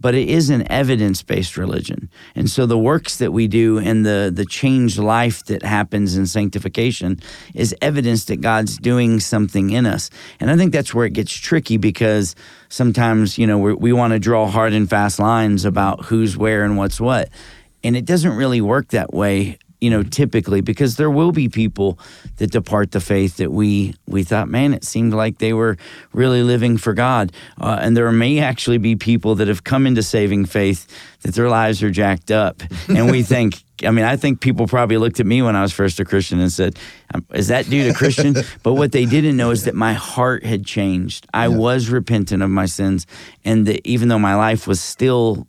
but 0.00 0.14
it 0.14 0.28
is 0.28 0.50
an 0.50 0.70
evidence 0.70 1.22
based 1.22 1.56
religion. 1.56 2.10
And 2.34 2.48
so 2.48 2.66
the 2.66 2.78
works 2.78 3.18
that 3.18 3.32
we 3.32 3.46
do 3.46 3.78
and 3.78 4.04
the, 4.04 4.32
the 4.34 4.44
changed 4.44 4.98
life 4.98 5.44
that 5.44 5.62
happens 5.62 6.16
in 6.16 6.26
sanctification 6.26 7.20
is 7.54 7.74
evidence 7.82 8.24
that 8.24 8.40
God's 8.40 8.78
doing 8.78 9.20
something 9.20 9.70
in 9.70 9.86
us. 9.86 10.10
And 10.40 10.50
I 10.50 10.56
think 10.56 10.72
that's 10.72 10.94
where 10.94 11.06
it 11.06 11.12
gets 11.12 11.32
tricky 11.32 11.76
because 11.76 12.34
sometimes, 12.68 13.38
you 13.38 13.46
know, 13.46 13.58
we 13.58 13.92
want 13.92 14.12
to 14.12 14.18
draw 14.18 14.46
hard 14.46 14.72
and 14.72 14.88
fast 14.88 15.18
lines 15.18 15.64
about 15.64 16.06
who's 16.06 16.36
where 16.36 16.64
and 16.64 16.76
what's 16.76 17.00
what. 17.00 17.28
And 17.84 17.96
it 17.96 18.04
doesn't 18.04 18.36
really 18.36 18.60
work 18.60 18.88
that 18.88 19.12
way 19.12 19.58
you 19.80 19.90
know 19.90 20.02
typically 20.02 20.60
because 20.60 20.96
there 20.96 21.10
will 21.10 21.32
be 21.32 21.48
people 21.48 21.98
that 22.36 22.50
depart 22.50 22.92
the 22.92 23.00
faith 23.00 23.36
that 23.36 23.50
we 23.50 23.94
we 24.06 24.22
thought 24.22 24.48
man 24.48 24.74
it 24.74 24.84
seemed 24.84 25.14
like 25.14 25.38
they 25.38 25.52
were 25.52 25.76
really 26.12 26.42
living 26.42 26.76
for 26.76 26.92
god 26.92 27.32
uh, 27.60 27.78
and 27.80 27.96
there 27.96 28.10
may 28.12 28.38
actually 28.38 28.78
be 28.78 28.96
people 28.96 29.34
that 29.34 29.48
have 29.48 29.64
come 29.64 29.86
into 29.86 30.02
saving 30.02 30.44
faith 30.44 30.86
that 31.22 31.34
their 31.34 31.48
lives 31.48 31.82
are 31.82 31.90
jacked 31.90 32.30
up 32.30 32.62
and 32.88 33.10
we 33.10 33.22
think 33.30 33.62
I 33.84 33.90
mean, 33.90 34.04
I 34.04 34.16
think 34.16 34.40
people 34.40 34.66
probably 34.66 34.98
looked 34.98 35.20
at 35.20 35.26
me 35.26 35.42
when 35.42 35.56
I 35.56 35.62
was 35.62 35.72
first 35.72 36.00
a 36.00 36.04
Christian 36.04 36.40
and 36.40 36.52
said, 36.52 36.78
um, 37.14 37.24
"Is 37.32 37.48
that 37.48 37.68
dude 37.68 37.90
a 37.90 37.94
Christian?" 37.94 38.34
but 38.62 38.74
what 38.74 38.92
they 38.92 39.06
didn't 39.06 39.36
know 39.36 39.50
is 39.50 39.64
that 39.64 39.74
my 39.74 39.94
heart 39.94 40.44
had 40.44 40.64
changed. 40.66 41.26
I 41.32 41.48
was 41.48 41.88
repentant 41.88 42.42
of 42.42 42.50
my 42.50 42.66
sins, 42.66 43.06
and 43.44 43.66
that 43.66 43.86
even 43.88 44.08
though 44.08 44.18
my 44.18 44.34
life 44.34 44.66
was 44.66 44.80
still 44.80 45.46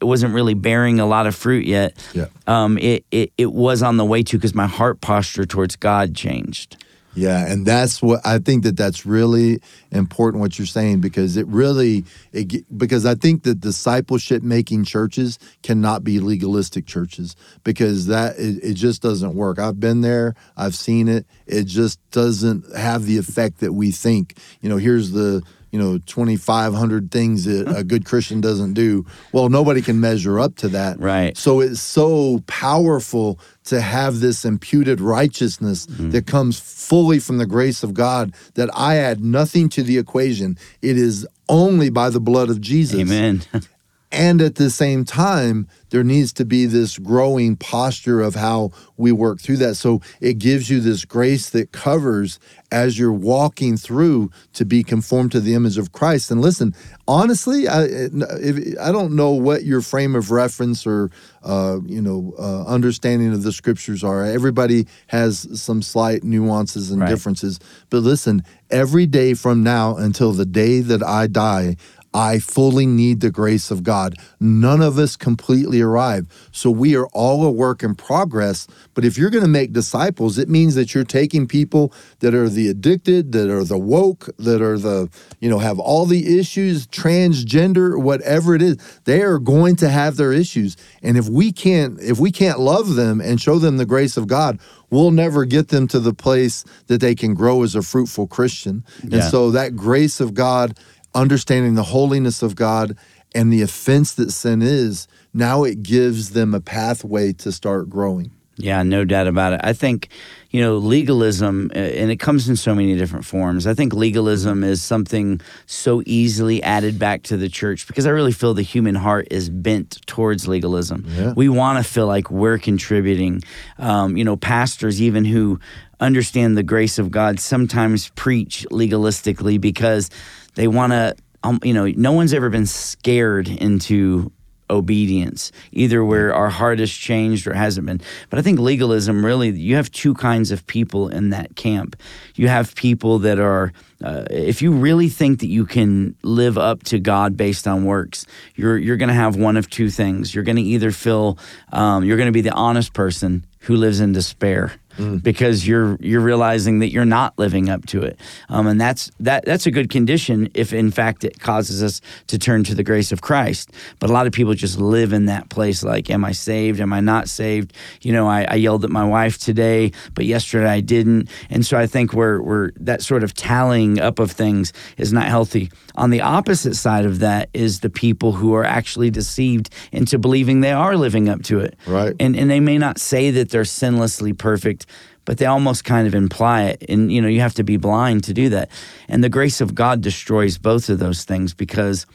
it 0.00 0.04
wasn't 0.04 0.34
really 0.34 0.54
bearing 0.54 1.00
a 1.00 1.06
lot 1.06 1.26
of 1.26 1.34
fruit 1.34 1.66
yet. 1.66 1.96
Yeah. 2.14 2.26
Um, 2.46 2.78
it, 2.78 3.04
it 3.10 3.32
it 3.36 3.52
was 3.52 3.82
on 3.82 3.96
the 3.96 4.04
way 4.04 4.22
to 4.22 4.36
because 4.36 4.54
my 4.54 4.66
heart 4.66 5.00
posture 5.00 5.46
towards 5.46 5.76
God 5.76 6.14
changed. 6.14 6.76
Yeah, 7.14 7.50
and 7.50 7.66
that's 7.66 8.00
what 8.00 8.24
I 8.24 8.38
think 8.38 8.62
that 8.62 8.76
that's 8.76 9.04
really 9.04 9.60
important 9.90 10.40
what 10.40 10.56
you're 10.56 10.66
saying 10.66 11.00
because 11.00 11.36
it 11.36 11.48
really 11.48 12.04
it, 12.32 12.64
because 12.78 13.04
I 13.04 13.16
think 13.16 13.42
that 13.42 13.60
discipleship 13.60 14.44
making 14.44 14.84
churches 14.84 15.38
cannot 15.64 16.04
be 16.04 16.20
legalistic 16.20 16.86
churches 16.86 17.34
because 17.64 18.06
that 18.06 18.38
it, 18.38 18.62
it 18.62 18.74
just 18.74 19.02
doesn't 19.02 19.34
work. 19.34 19.58
I've 19.58 19.80
been 19.80 20.02
there, 20.02 20.36
I've 20.56 20.76
seen 20.76 21.08
it. 21.08 21.26
It 21.46 21.64
just 21.64 21.98
doesn't 22.12 22.76
have 22.76 23.04
the 23.04 23.18
effect 23.18 23.58
that 23.60 23.72
we 23.72 23.90
think. 23.90 24.38
You 24.60 24.68
know, 24.68 24.76
here's 24.76 25.10
the 25.10 25.42
you 25.72 25.78
know 25.78 25.98
2500 26.06 27.10
things 27.10 27.44
that 27.44 27.68
a 27.76 27.84
good 27.84 28.04
christian 28.04 28.40
doesn't 28.40 28.72
do 28.74 29.04
well 29.32 29.48
nobody 29.48 29.82
can 29.82 30.00
measure 30.00 30.38
up 30.40 30.56
to 30.56 30.68
that 30.68 30.98
Right. 30.98 31.36
so 31.36 31.60
it's 31.60 31.80
so 31.80 32.42
powerful 32.46 33.38
to 33.64 33.80
have 33.80 34.20
this 34.20 34.44
imputed 34.44 35.00
righteousness 35.00 35.86
Mm-hmm. 35.86 36.10
that 36.10 36.26
comes 36.26 36.58
fully 36.60 37.18
from 37.18 37.38
the 37.38 37.46
grace 37.46 37.82
of 37.82 37.92
God 37.94 38.32
that 38.54 38.68
I 38.74 38.96
add 38.96 39.22
nothing 39.22 39.68
to 39.70 39.82
the 39.82 39.98
equation. 39.98 40.56
It 40.82 40.96
is 40.96 41.26
only 41.48 41.90
by 41.90 42.10
the 42.10 42.20
blood 42.20 42.48
of 42.50 42.60
Jesus. 42.60 43.00
Amen. 43.00 43.42
And 44.10 44.40
at 44.40 44.54
the 44.54 44.70
same 44.70 45.04
time, 45.04 45.68
there 45.90 46.04
needs 46.04 46.32
to 46.34 46.44
be 46.44 46.66
this 46.66 46.98
growing 46.98 47.56
posture 47.56 48.20
of 48.20 48.34
how 48.34 48.72
we 48.96 49.12
work 49.12 49.40
through 49.40 49.58
that. 49.58 49.74
So 49.74 50.00
it 50.20 50.38
gives 50.38 50.70
you 50.70 50.80
this 50.80 51.04
grace 51.04 51.50
that 51.50 51.72
covers 51.72 52.38
as 52.70 52.98
you're 52.98 53.12
walking 53.12 53.76
through 53.76 54.30
to 54.54 54.64
be 54.64 54.82
conformed 54.82 55.32
to 55.32 55.40
the 55.40 55.54
image 55.54 55.78
of 55.78 55.92
Christ. 55.92 56.30
And 56.30 56.40
listen, 56.40 56.74
honestly, 57.06 57.68
I, 57.68 57.84
if, 57.84 58.78
I 58.80 58.92
don't 58.92 59.14
know 59.14 59.30
what 59.30 59.64
your 59.64 59.80
frame 59.80 60.14
of 60.14 60.30
reference 60.30 60.86
or 60.86 61.10
uh, 61.42 61.78
you 61.86 62.02
know 62.02 62.34
uh, 62.38 62.64
understanding 62.64 63.32
of 63.32 63.42
the 63.42 63.52
scriptures 63.52 64.04
are. 64.04 64.24
Everybody 64.24 64.86
has 65.06 65.60
some 65.60 65.82
slight 65.82 66.24
nuances 66.24 66.90
and 66.90 67.00
right. 67.00 67.08
differences. 67.08 67.58
But 67.90 68.00
listen, 68.00 68.42
every 68.70 69.06
day 69.06 69.34
from 69.34 69.62
now 69.62 69.96
until 69.96 70.32
the 70.32 70.44
day 70.44 70.80
that 70.80 71.02
I 71.02 71.26
die, 71.26 71.76
I 72.14 72.38
fully 72.38 72.86
need 72.86 73.20
the 73.20 73.30
grace 73.30 73.70
of 73.70 73.82
God. 73.82 74.16
None 74.40 74.80
of 74.80 74.98
us 74.98 75.16
completely 75.16 75.80
arrive. 75.80 76.26
So 76.52 76.70
we 76.70 76.96
are 76.96 77.06
all 77.08 77.44
a 77.44 77.50
work 77.50 77.82
in 77.82 77.94
progress. 77.94 78.66
But 78.94 79.04
if 79.04 79.18
you're 79.18 79.30
going 79.30 79.44
to 79.44 79.48
make 79.48 79.72
disciples, 79.72 80.38
it 80.38 80.48
means 80.48 80.74
that 80.74 80.94
you're 80.94 81.04
taking 81.04 81.46
people 81.46 81.92
that 82.20 82.34
are 82.34 82.48
the 82.48 82.68
addicted, 82.68 83.32
that 83.32 83.50
are 83.50 83.64
the 83.64 83.78
woke, 83.78 84.30
that 84.38 84.62
are 84.62 84.78
the, 84.78 85.10
you 85.40 85.50
know, 85.50 85.58
have 85.58 85.78
all 85.78 86.06
the 86.06 86.38
issues, 86.38 86.86
transgender, 86.86 88.00
whatever 88.00 88.54
it 88.54 88.62
is. 88.62 88.76
They 89.04 89.22
are 89.22 89.38
going 89.38 89.76
to 89.76 89.88
have 89.88 90.16
their 90.16 90.32
issues. 90.32 90.76
And 91.02 91.16
if 91.16 91.28
we 91.28 91.52
can't 91.52 92.00
if 92.00 92.18
we 92.18 92.32
can't 92.32 92.58
love 92.58 92.94
them 92.94 93.20
and 93.20 93.40
show 93.40 93.58
them 93.58 93.76
the 93.76 93.86
grace 93.86 94.16
of 94.16 94.26
God, 94.26 94.58
we'll 94.90 95.10
never 95.10 95.44
get 95.44 95.68
them 95.68 95.86
to 95.88 96.00
the 96.00 96.14
place 96.14 96.64
that 96.86 97.00
they 97.00 97.14
can 97.14 97.34
grow 97.34 97.62
as 97.62 97.74
a 97.74 97.82
fruitful 97.82 98.26
Christian. 98.26 98.84
And 99.02 99.12
yeah. 99.12 99.28
so 99.28 99.50
that 99.50 99.76
grace 99.76 100.20
of 100.20 100.34
God 100.34 100.78
understanding 101.14 101.74
the 101.74 101.82
holiness 101.82 102.42
of 102.42 102.54
God 102.54 102.96
and 103.34 103.52
the 103.52 103.62
offense 103.62 104.14
that 104.14 104.32
sin 104.32 104.62
is, 104.62 105.06
now 105.34 105.64
it 105.64 105.82
gives 105.82 106.30
them 106.30 106.54
a 106.54 106.60
pathway 106.60 107.32
to 107.34 107.52
start 107.52 107.90
growing. 107.90 108.30
Yeah, 108.60 108.82
no 108.82 109.04
doubt 109.04 109.28
about 109.28 109.52
it. 109.52 109.60
I 109.62 109.72
think, 109.72 110.08
you 110.50 110.60
know, 110.60 110.78
legalism, 110.78 111.70
uh, 111.72 111.78
and 111.78 112.10
it 112.10 112.16
comes 112.16 112.48
in 112.48 112.56
so 112.56 112.74
many 112.74 112.96
different 112.96 113.24
forms. 113.24 113.68
I 113.68 113.74
think 113.74 113.94
legalism 113.94 114.64
is 114.64 114.82
something 114.82 115.40
so 115.66 116.02
easily 116.06 116.60
added 116.64 116.98
back 116.98 117.22
to 117.24 117.36
the 117.36 117.48
church 117.48 117.86
because 117.86 118.04
I 118.04 118.10
really 118.10 118.32
feel 118.32 118.54
the 118.54 118.62
human 118.62 118.96
heart 118.96 119.28
is 119.30 119.48
bent 119.48 120.04
towards 120.06 120.48
legalism. 120.48 121.06
Yeah. 121.06 121.34
We 121.36 121.48
want 121.48 121.78
to 121.78 121.88
feel 121.88 122.08
like 122.08 122.32
we're 122.32 122.58
contributing. 122.58 123.42
Um, 123.78 124.16
you 124.16 124.24
know, 124.24 124.36
pastors, 124.36 125.00
even 125.00 125.24
who 125.24 125.60
understand 126.00 126.56
the 126.56 126.64
grace 126.64 126.98
of 126.98 127.12
God, 127.12 127.38
sometimes 127.38 128.08
preach 128.16 128.66
legalistically 128.72 129.60
because 129.60 130.10
they 130.58 130.66
want 130.66 130.92
to, 130.92 131.14
um, 131.44 131.60
you 131.62 131.72
know, 131.72 131.86
no 131.86 132.10
one's 132.10 132.34
ever 132.34 132.50
been 132.50 132.66
scared 132.66 133.46
into 133.46 134.32
obedience, 134.68 135.52
either 135.70 136.04
where 136.04 136.34
our 136.34 136.50
heart 136.50 136.80
has 136.80 136.90
changed 136.90 137.46
or 137.46 137.54
hasn't 137.54 137.86
been. 137.86 138.00
But 138.28 138.40
I 138.40 138.42
think 138.42 138.58
legalism 138.58 139.24
really, 139.24 139.50
you 139.50 139.76
have 139.76 139.88
two 139.92 140.14
kinds 140.14 140.50
of 140.50 140.66
people 140.66 141.08
in 141.08 141.30
that 141.30 141.54
camp. 141.54 141.94
You 142.34 142.48
have 142.48 142.74
people 142.74 143.20
that 143.20 143.38
are, 143.38 143.72
uh, 144.02 144.24
if 144.30 144.60
you 144.60 144.72
really 144.72 145.08
think 145.08 145.38
that 145.40 145.46
you 145.46 145.64
can 145.64 146.16
live 146.24 146.58
up 146.58 146.82
to 146.84 146.98
God 146.98 147.36
based 147.36 147.68
on 147.68 147.84
works, 147.84 148.26
you're 148.56 148.76
you're 148.76 148.96
going 148.96 149.10
to 149.10 149.14
have 149.14 149.36
one 149.36 149.56
of 149.56 149.70
two 149.70 149.90
things. 149.90 150.34
You're 150.34 150.42
going 150.42 150.56
to 150.56 150.62
either 150.62 150.90
feel, 150.90 151.38
um, 151.72 152.02
you're 152.02 152.16
going 152.16 152.26
to 152.26 152.32
be 152.32 152.40
the 152.40 152.52
honest 152.52 152.94
person 152.94 153.46
who 153.60 153.76
lives 153.76 154.00
in 154.00 154.12
despair 154.12 154.72
mm. 154.98 155.22
because 155.22 155.66
you're 155.66 155.96
you're 156.00 156.20
realizing 156.20 156.80
that 156.80 156.92
you're 156.92 157.04
not 157.04 157.38
living 157.38 157.70
up 157.70 157.86
to 157.86 158.02
it, 158.02 158.18
um, 158.48 158.66
and 158.66 158.80
that's 158.80 159.10
that 159.20 159.44
that's 159.44 159.66
a 159.66 159.70
good 159.70 159.88
condition 159.90 160.50
if 160.54 160.72
in 160.72 160.90
fact 160.90 161.24
it 161.24 161.40
causes 161.40 161.82
us 161.82 162.00
to 162.26 162.38
turn 162.38 162.64
to 162.64 162.74
the 162.74 162.84
grace 162.84 163.12
of 163.12 163.22
Christ. 163.22 163.70
But 163.98 164.10
a 164.10 164.12
lot 164.12 164.26
of 164.26 164.32
people 164.32 164.54
just 164.54 164.78
live 164.78 165.12
in 165.12 165.26
that 165.26 165.48
place, 165.48 165.82
like, 165.82 166.10
am 166.10 166.24
I 166.24 166.32
saved? 166.32 166.80
Am 166.80 166.92
I 166.92 167.00
not 167.00 167.28
saved? 167.28 167.72
You 168.02 168.12
know, 168.12 168.26
I, 168.26 168.44
I 168.44 168.54
yelled 168.54 168.84
at 168.84 168.90
my 168.90 169.04
wife 169.04 169.38
today, 169.38 169.92
but 170.14 170.26
yesterday 170.26 170.68
I 170.68 170.80
didn't, 170.80 171.28
and 171.50 171.64
so 171.64 171.78
I 171.78 171.86
think 171.86 172.12
we're 172.12 172.42
we're 172.42 172.72
that 172.80 173.02
sort 173.02 173.24
of 173.24 173.34
tallying 173.34 174.00
up 174.00 174.18
of 174.18 174.30
things 174.30 174.72
is 174.96 175.12
not 175.12 175.26
healthy. 175.26 175.70
On 175.94 176.10
the 176.10 176.20
opposite 176.20 176.76
side 176.76 177.04
of 177.04 177.18
that 177.18 177.48
is 177.52 177.80
the 177.80 177.90
people 177.90 178.32
who 178.32 178.54
are 178.54 178.64
actually 178.64 179.10
deceived 179.10 179.70
into 179.90 180.18
believing 180.18 180.60
they 180.60 180.72
are 180.72 180.96
living 180.96 181.28
up 181.28 181.42
to 181.44 181.58
it. 181.60 181.76
Right. 181.86 182.14
And 182.20 182.36
and 182.36 182.50
they 182.50 182.60
may 182.60 182.78
not 182.78 182.98
say 182.98 183.30
that 183.32 183.50
they're 183.50 183.62
sinlessly 183.62 184.36
perfect, 184.36 184.86
but 185.24 185.38
they 185.38 185.46
almost 185.46 185.84
kind 185.84 186.06
of 186.06 186.14
imply 186.14 186.64
it. 186.64 186.84
And 186.88 187.12
you 187.12 187.20
know, 187.20 187.28
you 187.28 187.40
have 187.40 187.54
to 187.54 187.64
be 187.64 187.76
blind 187.76 188.24
to 188.24 188.34
do 188.34 188.48
that. 188.48 188.70
And 189.08 189.22
the 189.22 189.28
grace 189.28 189.60
of 189.60 189.74
God 189.74 190.00
destroys 190.00 190.58
both 190.58 190.88
of 190.88 190.98
those 190.98 191.24
things 191.24 191.54
because 191.54 192.06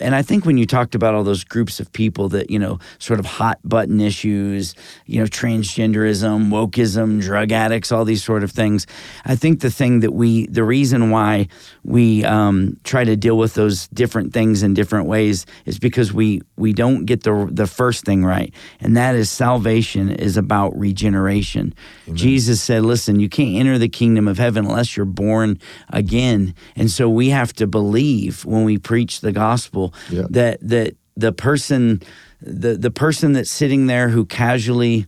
and 0.00 0.14
I 0.14 0.22
think 0.22 0.44
when 0.44 0.58
you 0.58 0.66
talked 0.66 0.94
about 0.94 1.14
all 1.14 1.24
those 1.24 1.44
groups 1.44 1.80
of 1.80 1.92
people 1.92 2.28
that, 2.30 2.50
you 2.50 2.58
know, 2.58 2.78
sort 2.98 3.18
of 3.18 3.26
hot 3.26 3.58
button 3.64 4.00
issues, 4.00 4.74
you 5.06 5.20
know, 5.20 5.26
transgenderism, 5.26 6.48
wokeism, 6.48 7.20
drug 7.20 7.52
addicts, 7.52 7.92
all 7.92 8.04
these 8.04 8.22
sort 8.22 8.44
of 8.44 8.50
things, 8.50 8.86
I 9.24 9.36
think 9.36 9.60
the 9.60 9.70
thing 9.70 10.00
that 10.00 10.12
we, 10.12 10.46
the 10.46 10.64
reason 10.64 11.10
why 11.10 11.48
we 11.84 12.24
um, 12.24 12.78
try 12.84 13.04
to 13.04 13.16
deal 13.16 13.36
with 13.36 13.54
those 13.54 13.88
different 13.88 14.32
things 14.32 14.62
in 14.62 14.74
different 14.74 15.06
ways 15.06 15.46
is 15.66 15.78
because 15.78 16.12
we, 16.12 16.42
we 16.56 16.72
don't 16.72 17.04
get 17.04 17.24
the, 17.24 17.48
the 17.50 17.66
first 17.66 18.04
thing 18.04 18.24
right. 18.24 18.54
And 18.80 18.96
that 18.96 19.14
is 19.14 19.30
salvation 19.30 20.10
is 20.10 20.36
about 20.36 20.78
regeneration. 20.78 21.74
Amen. 22.06 22.16
Jesus 22.16 22.62
said, 22.62 22.84
listen, 22.84 23.20
you 23.20 23.28
can't 23.28 23.56
enter 23.56 23.78
the 23.78 23.88
kingdom 23.88 24.28
of 24.28 24.38
heaven 24.38 24.66
unless 24.66 24.96
you're 24.96 25.06
born 25.06 25.58
again. 25.90 26.54
And 26.76 26.90
so 26.90 27.08
we 27.08 27.30
have 27.30 27.52
to 27.54 27.66
believe 27.66 28.44
when 28.44 28.64
we 28.64 28.78
preach 28.78 29.20
the 29.20 29.32
gospel 29.32 29.87
yeah. 30.10 30.24
that 30.30 30.58
that 30.62 30.96
the 31.16 31.32
person 31.32 32.02
the 32.40 32.76
the 32.76 32.90
person 32.90 33.32
that's 33.32 33.50
sitting 33.50 33.86
there 33.86 34.08
who 34.08 34.24
casually 34.24 35.06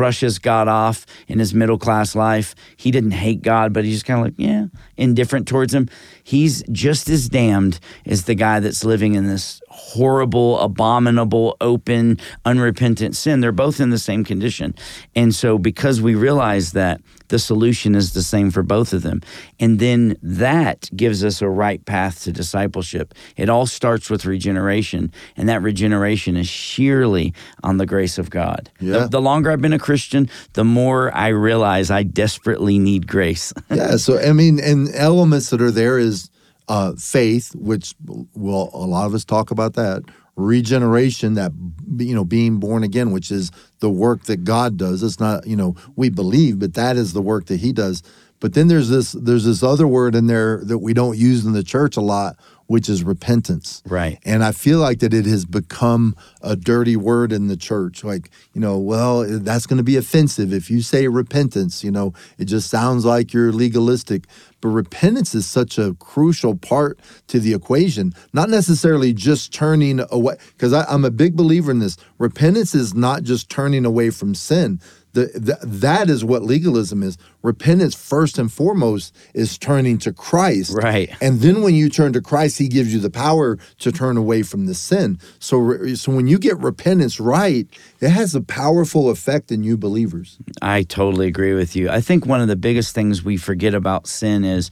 brushes 0.00 0.38
God 0.38 0.66
off 0.66 1.04
in 1.28 1.38
his 1.38 1.52
middle 1.52 1.78
class 1.78 2.14
life. 2.14 2.54
He 2.76 2.90
didn't 2.90 3.10
hate 3.10 3.42
God, 3.42 3.74
but 3.74 3.84
he's 3.84 3.96
just 3.96 4.06
kind 4.06 4.20
of 4.20 4.26
like, 4.26 4.34
yeah, 4.38 4.66
indifferent 4.96 5.46
towards 5.46 5.74
him. 5.74 5.90
He's 6.24 6.62
just 6.72 7.10
as 7.10 7.28
damned 7.28 7.80
as 8.06 8.24
the 8.24 8.34
guy 8.34 8.60
that's 8.60 8.82
living 8.82 9.14
in 9.14 9.26
this 9.26 9.60
horrible, 9.80 10.58
abominable, 10.60 11.56
open, 11.60 12.18
unrepentant 12.44 13.16
sin. 13.16 13.40
They're 13.40 13.52
both 13.52 13.80
in 13.80 13.90
the 13.90 13.98
same 13.98 14.24
condition. 14.24 14.74
And 15.14 15.34
so, 15.34 15.58
because 15.58 16.00
we 16.00 16.14
realize 16.14 16.72
that, 16.72 17.00
the 17.30 17.38
solution 17.38 17.94
is 17.94 18.12
the 18.12 18.22
same 18.22 18.50
for 18.50 18.62
both 18.62 18.92
of 18.92 19.02
them. 19.02 19.22
And 19.58 19.78
then 19.78 20.16
that 20.22 20.90
gives 20.94 21.24
us 21.24 21.40
a 21.40 21.48
right 21.48 21.82
path 21.84 22.24
to 22.24 22.32
discipleship. 22.32 23.14
It 23.36 23.48
all 23.48 23.66
starts 23.66 24.10
with 24.10 24.26
regeneration, 24.26 25.12
and 25.36 25.48
that 25.48 25.62
regeneration 25.62 26.36
is 26.36 26.48
sheerly 26.48 27.32
on 27.62 27.78
the 27.78 27.86
grace 27.86 28.18
of 28.18 28.30
God. 28.30 28.68
Yeah. 28.80 29.00
The, 29.00 29.08
the 29.08 29.20
longer 29.20 29.50
I've 29.50 29.62
been 29.62 29.72
a 29.72 29.78
Christian, 29.78 30.28
the 30.54 30.64
more 30.64 31.14
I 31.14 31.28
realize 31.28 31.90
I 31.90 32.02
desperately 32.02 32.78
need 32.78 33.06
grace. 33.06 33.52
yeah. 33.70 33.96
So, 33.96 34.20
I 34.20 34.32
mean, 34.32 34.58
and 34.58 34.92
elements 34.94 35.50
that 35.50 35.62
are 35.62 35.70
there 35.70 35.98
is 35.98 36.29
uh, 36.70 36.94
faith, 36.94 37.52
which 37.56 37.94
well, 38.06 38.70
a 38.72 38.86
lot 38.86 39.04
of 39.04 39.12
us 39.12 39.24
talk 39.24 39.50
about 39.50 39.74
that. 39.74 40.04
Regeneration, 40.36 41.34
that 41.34 41.52
you 41.98 42.14
know, 42.14 42.24
being 42.24 42.58
born 42.58 42.84
again, 42.84 43.10
which 43.10 43.32
is 43.32 43.50
the 43.80 43.90
work 43.90 44.22
that 44.24 44.44
God 44.44 44.76
does. 44.76 45.02
It's 45.02 45.18
not 45.18 45.46
you 45.48 45.56
know 45.56 45.74
we 45.96 46.10
believe, 46.10 46.60
but 46.60 46.74
that 46.74 46.96
is 46.96 47.12
the 47.12 47.20
work 47.20 47.46
that 47.46 47.58
He 47.58 47.72
does. 47.72 48.04
But 48.38 48.54
then 48.54 48.68
there's 48.68 48.88
this 48.88 49.12
there's 49.12 49.44
this 49.44 49.64
other 49.64 49.88
word 49.88 50.14
in 50.14 50.28
there 50.28 50.62
that 50.64 50.78
we 50.78 50.94
don't 50.94 51.18
use 51.18 51.44
in 51.44 51.52
the 51.52 51.64
church 51.64 51.96
a 51.96 52.00
lot, 52.00 52.36
which 52.70 52.88
is 52.88 53.02
repentance. 53.02 53.82
Right. 53.84 54.20
And 54.24 54.44
I 54.44 54.52
feel 54.52 54.78
like 54.78 55.00
that 55.00 55.12
it 55.12 55.26
has 55.26 55.44
become 55.44 56.14
a 56.40 56.54
dirty 56.54 56.94
word 56.94 57.32
in 57.32 57.48
the 57.48 57.56
church. 57.56 58.04
Like, 58.04 58.30
you 58.52 58.60
know, 58.60 58.78
well, 58.78 59.24
that's 59.40 59.66
going 59.66 59.78
to 59.78 59.82
be 59.82 59.96
offensive 59.96 60.52
if 60.52 60.70
you 60.70 60.80
say 60.80 61.08
repentance, 61.08 61.82
you 61.82 61.90
know, 61.90 62.14
it 62.38 62.44
just 62.44 62.70
sounds 62.70 63.04
like 63.04 63.32
you're 63.32 63.50
legalistic. 63.50 64.28
But 64.60 64.68
repentance 64.68 65.34
is 65.34 65.46
such 65.46 65.78
a 65.78 65.96
crucial 65.98 66.54
part 66.54 67.00
to 67.26 67.40
the 67.40 67.54
equation, 67.54 68.12
not 68.32 68.48
necessarily 68.48 69.12
just 69.14 69.52
turning 69.52 70.00
away, 70.08 70.36
because 70.52 70.72
I'm 70.72 71.04
a 71.04 71.10
big 71.10 71.34
believer 71.34 71.72
in 71.72 71.80
this. 71.80 71.96
Repentance 72.18 72.72
is 72.72 72.94
not 72.94 73.24
just 73.24 73.50
turning 73.50 73.84
away 73.84 74.10
from 74.10 74.32
sin 74.32 74.80
the, 75.12 75.26
the, 75.34 75.58
that 75.66 76.08
is 76.08 76.24
what 76.24 76.42
legalism 76.42 77.02
is. 77.02 77.18
Repentance, 77.42 77.94
first 77.94 78.38
and 78.38 78.52
foremost, 78.52 79.14
is 79.34 79.58
turning 79.58 79.98
to 79.98 80.12
Christ. 80.12 80.74
Right. 80.74 81.10
And 81.20 81.40
then 81.40 81.62
when 81.62 81.74
you 81.74 81.88
turn 81.88 82.12
to 82.12 82.20
Christ, 82.20 82.58
He 82.58 82.68
gives 82.68 82.92
you 82.92 83.00
the 83.00 83.10
power 83.10 83.58
to 83.78 83.92
turn 83.92 84.16
away 84.16 84.42
from 84.42 84.66
the 84.66 84.74
sin. 84.74 85.18
So, 85.38 85.94
so 85.94 86.12
when 86.12 86.26
you 86.26 86.38
get 86.38 86.58
repentance 86.58 87.18
right, 87.18 87.66
it 88.00 88.10
has 88.10 88.34
a 88.34 88.40
powerful 88.40 89.10
effect 89.10 89.50
in 89.50 89.62
you 89.62 89.76
believers. 89.76 90.38
I 90.62 90.82
totally 90.82 91.26
agree 91.26 91.54
with 91.54 91.74
you. 91.74 91.90
I 91.90 92.00
think 92.00 92.26
one 92.26 92.40
of 92.40 92.48
the 92.48 92.56
biggest 92.56 92.94
things 92.94 93.24
we 93.24 93.36
forget 93.36 93.74
about 93.74 94.06
sin 94.06 94.44
is 94.44 94.70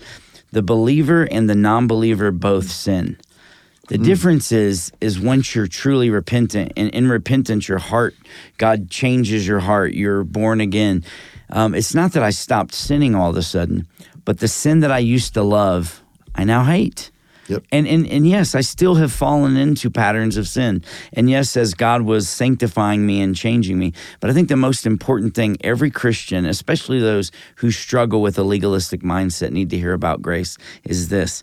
the 0.52 0.62
believer 0.62 1.24
and 1.30 1.48
the 1.48 1.54
non 1.54 1.86
believer 1.86 2.30
both 2.30 2.70
sin. 2.70 3.18
The 3.88 3.98
mm. 3.98 4.04
difference 4.04 4.52
is 4.52 4.92
is 5.00 5.18
once 5.18 5.54
you're 5.54 5.66
truly 5.66 6.10
repentant, 6.10 6.72
and 6.76 6.90
in 6.90 7.08
repentance, 7.08 7.68
your 7.68 7.78
heart, 7.78 8.14
God 8.58 8.90
changes 8.90 9.46
your 9.46 9.60
heart. 9.60 9.94
You're 9.94 10.24
born 10.24 10.60
again. 10.60 11.04
Um, 11.50 11.74
it's 11.74 11.94
not 11.94 12.12
that 12.12 12.22
I 12.22 12.30
stopped 12.30 12.74
sinning 12.74 13.14
all 13.14 13.30
of 13.30 13.36
a 13.36 13.42
sudden, 13.42 13.86
but 14.24 14.38
the 14.38 14.48
sin 14.48 14.80
that 14.80 14.92
I 14.92 14.98
used 14.98 15.34
to 15.34 15.42
love, 15.42 16.02
I 16.34 16.44
now 16.44 16.64
hate. 16.64 17.10
Yep. 17.48 17.64
And, 17.72 17.88
and 17.88 18.06
and 18.06 18.28
yes, 18.28 18.54
I 18.54 18.60
still 18.60 18.96
have 18.96 19.10
fallen 19.10 19.56
into 19.56 19.90
patterns 19.90 20.36
of 20.36 20.46
sin. 20.46 20.84
And 21.14 21.30
yes, 21.30 21.56
as 21.56 21.72
God 21.72 22.02
was 22.02 22.28
sanctifying 22.28 23.06
me 23.06 23.22
and 23.22 23.34
changing 23.34 23.78
me. 23.78 23.94
But 24.20 24.28
I 24.28 24.34
think 24.34 24.48
the 24.48 24.56
most 24.56 24.84
important 24.84 25.34
thing 25.34 25.56
every 25.62 25.90
Christian, 25.90 26.44
especially 26.44 27.00
those 27.00 27.32
who 27.56 27.70
struggle 27.70 28.20
with 28.20 28.38
a 28.38 28.42
legalistic 28.42 29.00
mindset, 29.00 29.52
need 29.52 29.70
to 29.70 29.78
hear 29.78 29.94
about 29.94 30.20
grace 30.20 30.58
is 30.84 31.08
this. 31.08 31.42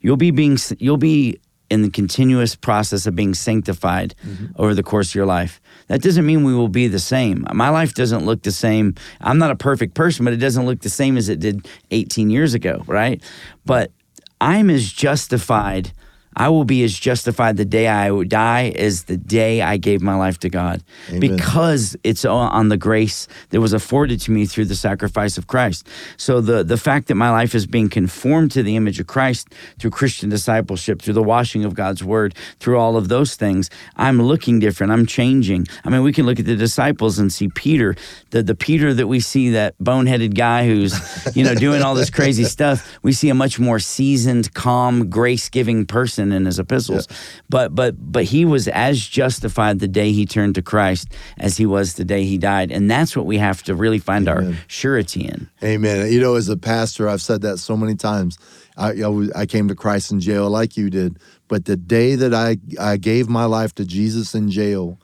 You'll 0.00 0.16
be 0.16 0.32
being 0.32 0.58
you'll 0.78 0.96
be 0.96 1.38
in 1.70 1.82
the 1.82 1.90
continuous 1.90 2.54
process 2.54 3.06
of 3.06 3.16
being 3.16 3.34
sanctified 3.34 4.14
mm-hmm. 4.24 4.46
over 4.56 4.74
the 4.74 4.82
course 4.82 5.10
of 5.10 5.14
your 5.14 5.26
life. 5.26 5.60
That 5.88 6.02
doesn't 6.02 6.26
mean 6.26 6.44
we 6.44 6.54
will 6.54 6.68
be 6.68 6.88
the 6.88 6.98
same. 6.98 7.46
My 7.52 7.68
life 7.68 7.94
doesn't 7.94 8.24
look 8.24 8.42
the 8.42 8.52
same. 8.52 8.94
I'm 9.20 9.38
not 9.38 9.50
a 9.50 9.56
perfect 9.56 9.94
person, 9.94 10.24
but 10.24 10.34
it 10.34 10.38
doesn't 10.38 10.66
look 10.66 10.80
the 10.80 10.90
same 10.90 11.16
as 11.16 11.28
it 11.28 11.40
did 11.40 11.68
18 11.90 12.30
years 12.30 12.54
ago, 12.54 12.82
right? 12.86 13.22
But 13.64 13.92
I'm 14.40 14.70
as 14.70 14.92
justified 14.92 15.92
I 16.36 16.50
will 16.50 16.64
be 16.64 16.84
as 16.84 16.96
justified 16.96 17.56
the 17.56 17.64
day 17.64 17.88
I 17.88 18.24
die 18.24 18.68
as 18.76 19.04
the 19.04 19.16
day 19.16 19.62
I 19.62 19.78
gave 19.78 20.02
my 20.02 20.14
life 20.14 20.38
to 20.40 20.50
God 20.50 20.84
Amen. 21.08 21.20
because 21.20 21.96
it's 22.04 22.24
on 22.26 22.68
the 22.68 22.76
grace 22.76 23.26
that 23.50 23.60
was 23.60 23.72
afforded 23.72 24.20
to 24.22 24.30
me 24.30 24.44
through 24.44 24.66
the 24.66 24.74
sacrifice 24.74 25.38
of 25.38 25.46
Christ. 25.46 25.88
So 26.18 26.42
the 26.42 26.62
the 26.62 26.76
fact 26.76 27.08
that 27.08 27.14
my 27.14 27.30
life 27.30 27.54
is 27.54 27.66
being 27.66 27.88
conformed 27.88 28.50
to 28.52 28.62
the 28.62 28.76
image 28.76 29.00
of 29.00 29.06
Christ 29.06 29.54
through 29.78 29.90
Christian 29.90 30.28
discipleship, 30.28 31.00
through 31.00 31.14
the 31.14 31.22
washing 31.22 31.64
of 31.64 31.74
God's 31.74 32.04
word, 32.04 32.34
through 32.60 32.78
all 32.78 32.96
of 32.96 33.08
those 33.08 33.34
things, 33.34 33.70
I'm 33.96 34.20
looking 34.20 34.58
different. 34.58 34.92
I'm 34.92 35.06
changing. 35.06 35.66
I 35.84 35.90
mean, 35.90 36.02
we 36.02 36.12
can 36.12 36.26
look 36.26 36.38
at 36.38 36.44
the 36.44 36.56
disciples 36.56 37.18
and 37.18 37.32
see 37.32 37.48
Peter, 37.48 37.96
the 38.30 38.42
the 38.42 38.54
Peter 38.54 38.92
that 38.92 39.06
we 39.06 39.20
see 39.20 39.50
that 39.50 39.74
boneheaded 39.78 40.34
guy 40.34 40.66
who's, 40.66 40.94
you 41.34 41.44
know, 41.44 41.54
doing 41.54 41.80
all 41.82 41.94
this 41.94 42.10
crazy 42.10 42.44
stuff. 42.56 42.98
We 43.02 43.12
see 43.12 43.30
a 43.30 43.34
much 43.34 43.58
more 43.58 43.78
seasoned, 43.78 44.52
calm, 44.52 45.08
grace-giving 45.08 45.86
person 45.86 46.25
in 46.32 46.46
his 46.46 46.58
epistles. 46.58 47.06
Yeah. 47.10 47.16
But 47.48 47.74
but 47.74 47.94
but 47.98 48.24
he 48.24 48.44
was 48.44 48.68
as 48.68 49.04
justified 49.06 49.78
the 49.78 49.88
day 49.88 50.12
he 50.12 50.26
turned 50.26 50.54
to 50.56 50.62
Christ 50.62 51.08
as 51.38 51.56
he 51.56 51.66
was 51.66 51.94
the 51.94 52.04
day 52.04 52.24
he 52.24 52.38
died, 52.38 52.70
and 52.70 52.90
that's 52.90 53.16
what 53.16 53.26
we 53.26 53.38
have 53.38 53.62
to 53.64 53.74
really 53.74 53.98
find 53.98 54.28
Amen. 54.28 54.52
our 54.52 54.58
surety 54.66 55.26
in. 55.26 55.48
Amen. 55.62 56.12
You 56.12 56.20
know, 56.20 56.34
as 56.34 56.48
a 56.48 56.56
pastor, 56.56 57.08
I've 57.08 57.22
said 57.22 57.42
that 57.42 57.58
so 57.58 57.76
many 57.76 57.94
times. 57.94 58.38
I, 58.78 58.92
I 59.34 59.46
came 59.46 59.68
to 59.68 59.74
Christ 59.74 60.12
in 60.12 60.20
jail 60.20 60.50
like 60.50 60.76
you 60.76 60.90
did, 60.90 61.18
but 61.48 61.64
the 61.64 61.78
day 61.78 62.14
that 62.14 62.34
I 62.34 62.58
I 62.78 62.98
gave 62.98 63.26
my 63.26 63.46
life 63.46 63.74
to 63.76 63.84
Jesus 63.84 64.34
in 64.34 64.50
jail. 64.50 64.98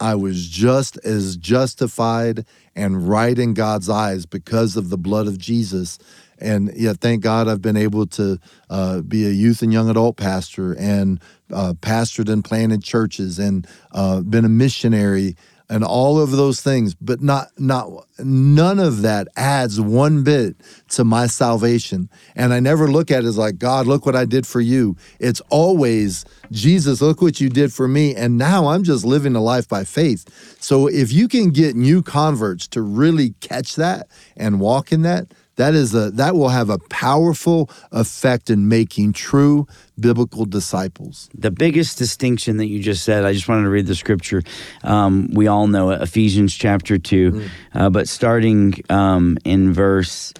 I 0.00 0.16
was 0.16 0.48
just 0.48 0.98
as 1.04 1.36
justified 1.36 2.44
and 2.74 3.08
right 3.08 3.38
in 3.38 3.54
God's 3.54 3.88
eyes 3.88 4.26
because 4.26 4.76
of 4.76 4.90
the 4.90 4.98
blood 4.98 5.28
of 5.28 5.38
Jesus 5.38 5.98
and 6.38 6.72
yet 6.74 6.98
thank 6.98 7.22
God 7.22 7.48
I've 7.48 7.62
been 7.62 7.76
able 7.76 8.06
to 8.08 8.38
uh, 8.70 9.00
be 9.00 9.26
a 9.26 9.30
youth 9.30 9.62
and 9.62 9.72
young 9.72 9.88
adult 9.88 10.16
pastor 10.16 10.74
and 10.78 11.20
uh, 11.52 11.74
pastored 11.80 12.28
and 12.28 12.44
planted 12.44 12.82
churches 12.82 13.38
and 13.38 13.66
uh, 13.92 14.20
been 14.20 14.44
a 14.44 14.48
missionary 14.48 15.36
and 15.68 15.82
all 15.82 16.20
of 16.20 16.30
those 16.30 16.60
things. 16.60 16.94
But 16.94 17.22
not 17.22 17.48
not 17.58 17.88
none 18.18 18.78
of 18.78 19.02
that 19.02 19.28
adds 19.36 19.80
one 19.80 20.22
bit 20.22 20.56
to 20.90 21.04
my 21.04 21.26
salvation. 21.26 22.08
And 22.36 22.52
i 22.52 22.60
never 22.60 22.88
look 22.88 23.10
at 23.10 23.24
it 23.24 23.26
as 23.26 23.38
like 23.38 23.58
god 23.58 23.86
look 23.86 24.06
what 24.06 24.16
i 24.16 24.24
did 24.24 24.46
for 24.46 24.60
you. 24.60 24.96
It's 25.18 25.40
always 25.48 26.24
jesus 26.50 27.00
look 27.00 27.22
what 27.22 27.40
you 27.40 27.48
did 27.48 27.72
for 27.72 27.88
me. 27.88 28.14
And 28.14 28.36
now 28.36 28.68
i'm 28.68 28.84
just 28.84 29.04
living 29.04 29.34
a 29.34 29.40
life 29.40 29.68
by 29.68 29.84
faith. 29.84 30.56
So 30.60 30.86
if 30.86 31.12
you 31.12 31.28
can 31.28 31.50
get 31.50 31.76
new 31.76 32.02
converts 32.02 32.68
to 32.68 32.82
really 32.82 33.30
catch 33.40 33.76
that 33.76 34.08
and 34.36 34.60
walk 34.60 34.92
in 34.92 35.02
that 35.02 35.32
that 35.56 35.74
is 35.74 35.94
a 35.94 36.10
that 36.12 36.34
will 36.34 36.48
have 36.48 36.70
a 36.70 36.78
powerful 36.78 37.70
effect 37.92 38.50
in 38.50 38.68
making 38.68 39.12
true 39.12 39.66
biblical 39.98 40.44
disciples. 40.44 41.28
The 41.34 41.50
biggest 41.50 41.98
distinction 41.98 42.56
that 42.56 42.66
you 42.66 42.80
just 42.80 43.04
said, 43.04 43.24
I 43.24 43.32
just 43.32 43.48
wanted 43.48 43.64
to 43.64 43.70
read 43.70 43.86
the 43.86 43.94
scripture. 43.94 44.42
Um, 44.82 45.30
we 45.32 45.46
all 45.46 45.66
know 45.66 45.90
it, 45.90 46.02
Ephesians 46.02 46.54
chapter 46.54 46.98
two, 46.98 47.30
mm. 47.30 47.48
uh, 47.74 47.90
but 47.90 48.08
starting 48.08 48.74
um, 48.90 49.38
in 49.44 49.72
verse 49.72 50.32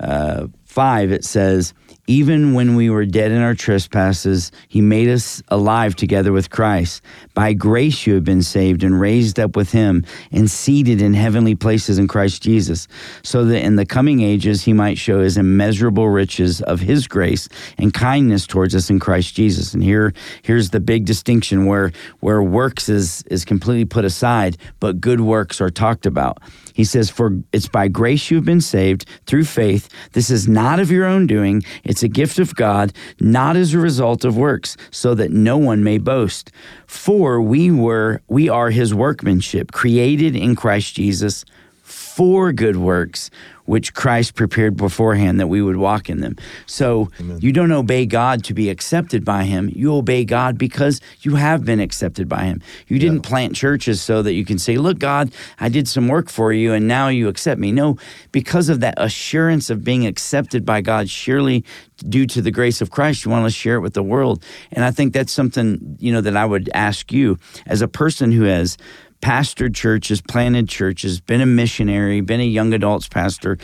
uh, 0.00 0.48
five, 0.64 1.12
it 1.12 1.24
says 1.24 1.72
even 2.06 2.54
when 2.54 2.76
we 2.76 2.88
were 2.88 3.04
dead 3.04 3.32
in 3.32 3.42
our 3.42 3.54
trespasses, 3.54 4.52
he 4.68 4.80
made 4.80 5.08
us 5.08 5.42
alive 5.48 5.96
together 5.96 6.32
with 6.32 6.50
Christ. 6.50 7.02
By 7.34 7.52
grace 7.52 8.06
you 8.06 8.14
have 8.14 8.24
been 8.24 8.42
saved 8.42 8.84
and 8.84 9.00
raised 9.00 9.40
up 9.40 9.56
with 9.56 9.72
him 9.72 10.04
and 10.30 10.50
seated 10.50 11.02
in 11.02 11.14
heavenly 11.14 11.54
places 11.54 11.98
in 11.98 12.06
Christ 12.06 12.42
Jesus, 12.42 12.86
so 13.22 13.44
that 13.46 13.62
in 13.62 13.76
the 13.76 13.86
coming 13.86 14.20
ages 14.20 14.62
he 14.62 14.72
might 14.72 14.98
show 14.98 15.20
his 15.20 15.36
immeasurable 15.36 16.08
riches 16.08 16.62
of 16.62 16.80
his 16.80 17.08
grace 17.08 17.48
and 17.78 17.92
kindness 17.92 18.46
towards 18.46 18.74
us 18.74 18.88
in 18.88 19.00
Christ 19.00 19.34
Jesus. 19.34 19.74
And 19.74 19.82
here 19.82 20.12
here's 20.42 20.70
the 20.70 20.80
big 20.80 21.04
distinction 21.04 21.66
where 21.66 21.92
where 22.20 22.42
works 22.42 22.88
is 22.88 23.22
is 23.24 23.44
completely 23.44 23.84
put 23.84 24.04
aside, 24.04 24.56
but 24.80 25.00
good 25.00 25.20
works 25.20 25.60
are 25.60 25.70
talked 25.70 26.06
about. 26.06 26.38
He 26.76 26.84
says, 26.84 27.08
For 27.08 27.38
it's 27.54 27.68
by 27.68 27.88
grace 27.88 28.30
you 28.30 28.36
have 28.36 28.44
been 28.44 28.60
saved 28.60 29.06
through 29.24 29.44
faith. 29.44 29.88
This 30.12 30.28
is 30.28 30.46
not 30.46 30.78
of 30.78 30.90
your 30.90 31.06
own 31.06 31.26
doing, 31.26 31.62
it's 31.96 32.02
a 32.02 32.08
gift 32.08 32.38
of 32.38 32.54
God, 32.54 32.92
not 33.20 33.56
as 33.56 33.72
a 33.72 33.78
result 33.78 34.26
of 34.26 34.36
works, 34.36 34.76
so 34.90 35.14
that 35.14 35.30
no 35.30 35.56
one 35.56 35.82
may 35.82 35.96
boast. 35.96 36.52
For 36.86 37.40
we 37.40 37.70
were, 37.70 38.20
we 38.28 38.50
are 38.50 38.68
his 38.68 38.92
workmanship, 38.92 39.72
created 39.72 40.36
in 40.36 40.56
Christ 40.56 40.94
Jesus 40.94 41.46
for 41.86 42.52
good 42.52 42.76
works, 42.76 43.30
which 43.64 43.94
Christ 43.94 44.34
prepared 44.34 44.76
beforehand 44.76 45.38
that 45.38 45.46
we 45.46 45.62
would 45.62 45.76
walk 45.76 46.10
in 46.10 46.20
them. 46.20 46.34
So 46.66 47.10
Amen. 47.20 47.38
you 47.40 47.52
don't 47.52 47.70
obey 47.70 48.06
God 48.06 48.42
to 48.44 48.54
be 48.54 48.70
accepted 48.70 49.24
by 49.24 49.44
Him. 49.44 49.70
You 49.72 49.94
obey 49.94 50.24
God 50.24 50.58
because 50.58 51.00
you 51.20 51.36
have 51.36 51.64
been 51.64 51.78
accepted 51.78 52.28
by 52.28 52.44
Him. 52.44 52.60
You 52.88 52.98
didn't 52.98 53.24
yeah. 53.24 53.28
plant 53.28 53.54
churches 53.54 54.02
so 54.02 54.20
that 54.22 54.32
you 54.32 54.44
can 54.44 54.58
say, 54.58 54.78
Look, 54.78 54.98
God, 54.98 55.32
I 55.60 55.68
did 55.68 55.86
some 55.86 56.08
work 56.08 56.28
for 56.28 56.52
you 56.52 56.72
and 56.72 56.88
now 56.88 57.06
you 57.06 57.28
accept 57.28 57.60
me. 57.60 57.70
No, 57.70 57.98
because 58.32 58.68
of 58.68 58.80
that 58.80 58.94
assurance 58.96 59.70
of 59.70 59.84
being 59.84 60.06
accepted 60.06 60.64
by 60.64 60.80
God, 60.80 61.08
surely 61.08 61.64
due 61.98 62.26
to 62.26 62.42
the 62.42 62.50
grace 62.50 62.80
of 62.80 62.90
Christ, 62.90 63.24
you 63.24 63.30
want 63.30 63.44
to 63.46 63.50
share 63.50 63.76
it 63.76 63.80
with 63.80 63.94
the 63.94 64.02
world. 64.02 64.44
And 64.72 64.84
I 64.84 64.90
think 64.90 65.12
that's 65.12 65.32
something, 65.32 65.96
you 66.00 66.12
know, 66.12 66.20
that 66.20 66.36
I 66.36 66.46
would 66.46 66.68
ask 66.74 67.12
you 67.12 67.38
as 67.66 67.80
a 67.80 67.88
person 67.88 68.32
who 68.32 68.42
has 68.42 68.76
pastored 69.20 69.74
churches, 69.74 70.20
planted 70.20 70.68
churches, 70.68 71.20
been 71.20 71.40
a 71.40 71.46
missionary, 71.46 72.20
been 72.20 72.40
a 72.40 72.44
young 72.44 72.72
adults 72.72 73.08
pastor. 73.08 73.58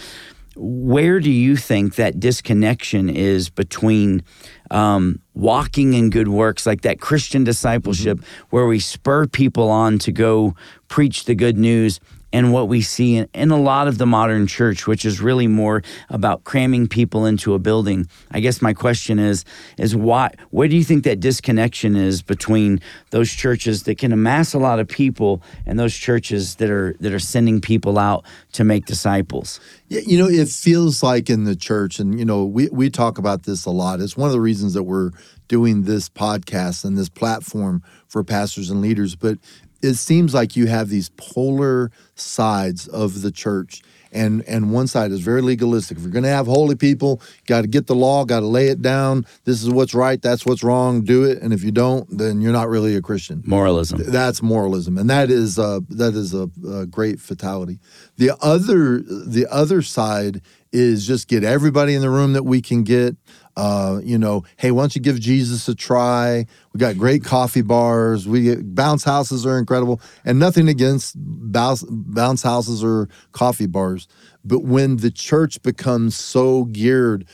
Where 0.54 1.18
do 1.18 1.30
you 1.30 1.56
think 1.56 1.94
that 1.94 2.20
disconnection 2.20 3.08
is 3.08 3.48
between 3.48 4.22
um, 4.70 5.20
walking 5.34 5.94
in 5.94 6.10
good 6.10 6.28
works, 6.28 6.66
like 6.66 6.82
that 6.82 7.00
Christian 7.00 7.44
discipleship, 7.44 8.18
mm-hmm. 8.18 8.46
where 8.50 8.66
we 8.66 8.78
spur 8.78 9.26
people 9.26 9.70
on 9.70 9.98
to 10.00 10.12
go 10.12 10.54
preach 10.88 11.24
the 11.24 11.34
good 11.34 11.56
news, 11.56 12.00
and 12.32 12.52
what 12.52 12.68
we 12.68 12.80
see 12.80 13.16
in, 13.16 13.28
in, 13.34 13.50
a 13.50 13.60
lot 13.60 13.88
of 13.88 13.98
the 13.98 14.06
modern 14.06 14.46
church, 14.46 14.86
which 14.86 15.04
is 15.04 15.20
really 15.20 15.46
more 15.46 15.82
about 16.08 16.44
cramming 16.44 16.88
people 16.88 17.26
into 17.26 17.54
a 17.54 17.58
building. 17.58 18.08
I 18.30 18.40
guess 18.40 18.62
my 18.62 18.72
question 18.72 19.18
is 19.18 19.44
is 19.78 19.94
why 19.94 20.34
where 20.50 20.68
do 20.68 20.76
you 20.76 20.84
think 20.84 21.04
that 21.04 21.20
disconnection 21.20 21.96
is 21.96 22.22
between 22.22 22.80
those 23.10 23.30
churches 23.30 23.82
that 23.84 23.98
can 23.98 24.12
amass 24.12 24.54
a 24.54 24.58
lot 24.58 24.78
of 24.78 24.88
people 24.88 25.42
and 25.66 25.78
those 25.78 25.94
churches 25.94 26.56
that 26.56 26.70
are 26.70 26.96
that 27.00 27.12
are 27.12 27.18
sending 27.18 27.60
people 27.60 27.98
out 27.98 28.24
to 28.52 28.64
make 28.64 28.86
disciples? 28.86 29.60
Yeah, 29.88 30.00
you 30.06 30.18
know, 30.18 30.28
it 30.28 30.48
feels 30.48 31.02
like 31.02 31.28
in 31.28 31.44
the 31.44 31.56
church, 31.56 31.98
and 31.98 32.18
you 32.18 32.24
know, 32.24 32.44
we 32.44 32.68
we 32.70 32.88
talk 32.88 33.18
about 33.18 33.42
this 33.42 33.66
a 33.66 33.70
lot. 33.70 34.00
It's 34.00 34.16
one 34.16 34.28
of 34.28 34.32
the 34.32 34.40
reasons 34.40 34.74
that 34.74 34.84
we're 34.84 35.10
doing 35.48 35.82
this 35.82 36.08
podcast 36.08 36.82
and 36.82 36.96
this 36.96 37.10
platform 37.10 37.82
for 38.08 38.24
pastors 38.24 38.70
and 38.70 38.80
leaders. 38.80 39.16
But 39.16 39.38
it 39.82 39.94
seems 39.94 40.32
like 40.34 40.56
you 40.56 40.66
have 40.66 40.88
these 40.88 41.10
polar 41.10 41.90
sides 42.14 42.88
of 42.88 43.22
the 43.22 43.30
church 43.30 43.82
and 44.12 44.42
and 44.46 44.70
one 44.70 44.86
side 44.86 45.10
is 45.10 45.20
very 45.20 45.42
legalistic. 45.42 45.96
If 45.96 46.02
you're 46.02 46.12
going 46.12 46.24
to 46.24 46.28
have 46.28 46.46
holy 46.46 46.76
people, 46.76 47.20
got 47.46 47.62
to 47.62 47.66
get 47.66 47.86
the 47.86 47.94
law, 47.94 48.24
got 48.24 48.40
to 48.40 48.46
lay 48.46 48.68
it 48.68 48.82
down. 48.82 49.26
This 49.44 49.62
is 49.62 49.70
what's 49.70 49.94
right, 49.94 50.20
that's 50.20 50.46
what's 50.46 50.62
wrong. 50.62 51.02
Do 51.02 51.24
it, 51.24 51.42
and 51.42 51.52
if 51.52 51.64
you 51.64 51.72
don't, 51.72 52.06
then 52.16 52.40
you're 52.40 52.52
not 52.52 52.68
really 52.68 52.94
a 52.94 53.02
Christian. 53.02 53.42
Moralism. 53.46 54.00
That's 54.06 54.42
moralism, 54.42 54.98
and 54.98 55.08
that 55.10 55.30
is 55.30 55.58
uh, 55.58 55.80
that 55.88 56.14
is 56.14 56.34
a, 56.34 56.48
a 56.68 56.86
great 56.86 57.20
fatality. 57.20 57.80
The 58.16 58.32
other 58.40 58.98
the 59.00 59.46
other 59.50 59.82
side 59.82 60.42
is 60.72 61.06
just 61.06 61.28
get 61.28 61.44
everybody 61.44 61.94
in 61.94 62.00
the 62.00 62.10
room 62.10 62.32
that 62.32 62.44
we 62.44 62.62
can 62.62 62.82
get. 62.82 63.16
Uh, 63.56 64.00
you 64.02 64.16
know, 64.16 64.44
hey, 64.56 64.70
why 64.70 64.82
don't 64.82 64.96
you 64.96 65.02
give 65.02 65.20
Jesus 65.20 65.68
a 65.68 65.74
try? 65.74 66.46
We 66.72 66.78
got 66.78 66.96
great 66.96 67.22
coffee 67.22 67.60
bars. 67.62 68.26
We 68.26 68.56
bounce 68.56 69.04
houses 69.04 69.44
are 69.44 69.58
incredible, 69.58 70.00
and 70.24 70.38
nothing 70.38 70.68
against 70.68 71.14
bounce, 71.18 71.84
bounce 71.88 72.42
houses 72.42 72.82
or 72.82 73.08
coffee 73.32 73.66
bars. 73.66 74.08
But 74.44 74.60
when 74.60 74.96
the 74.96 75.10
church 75.10 75.62
becomes 75.62 76.16
so 76.16 76.64
geared 76.64 77.26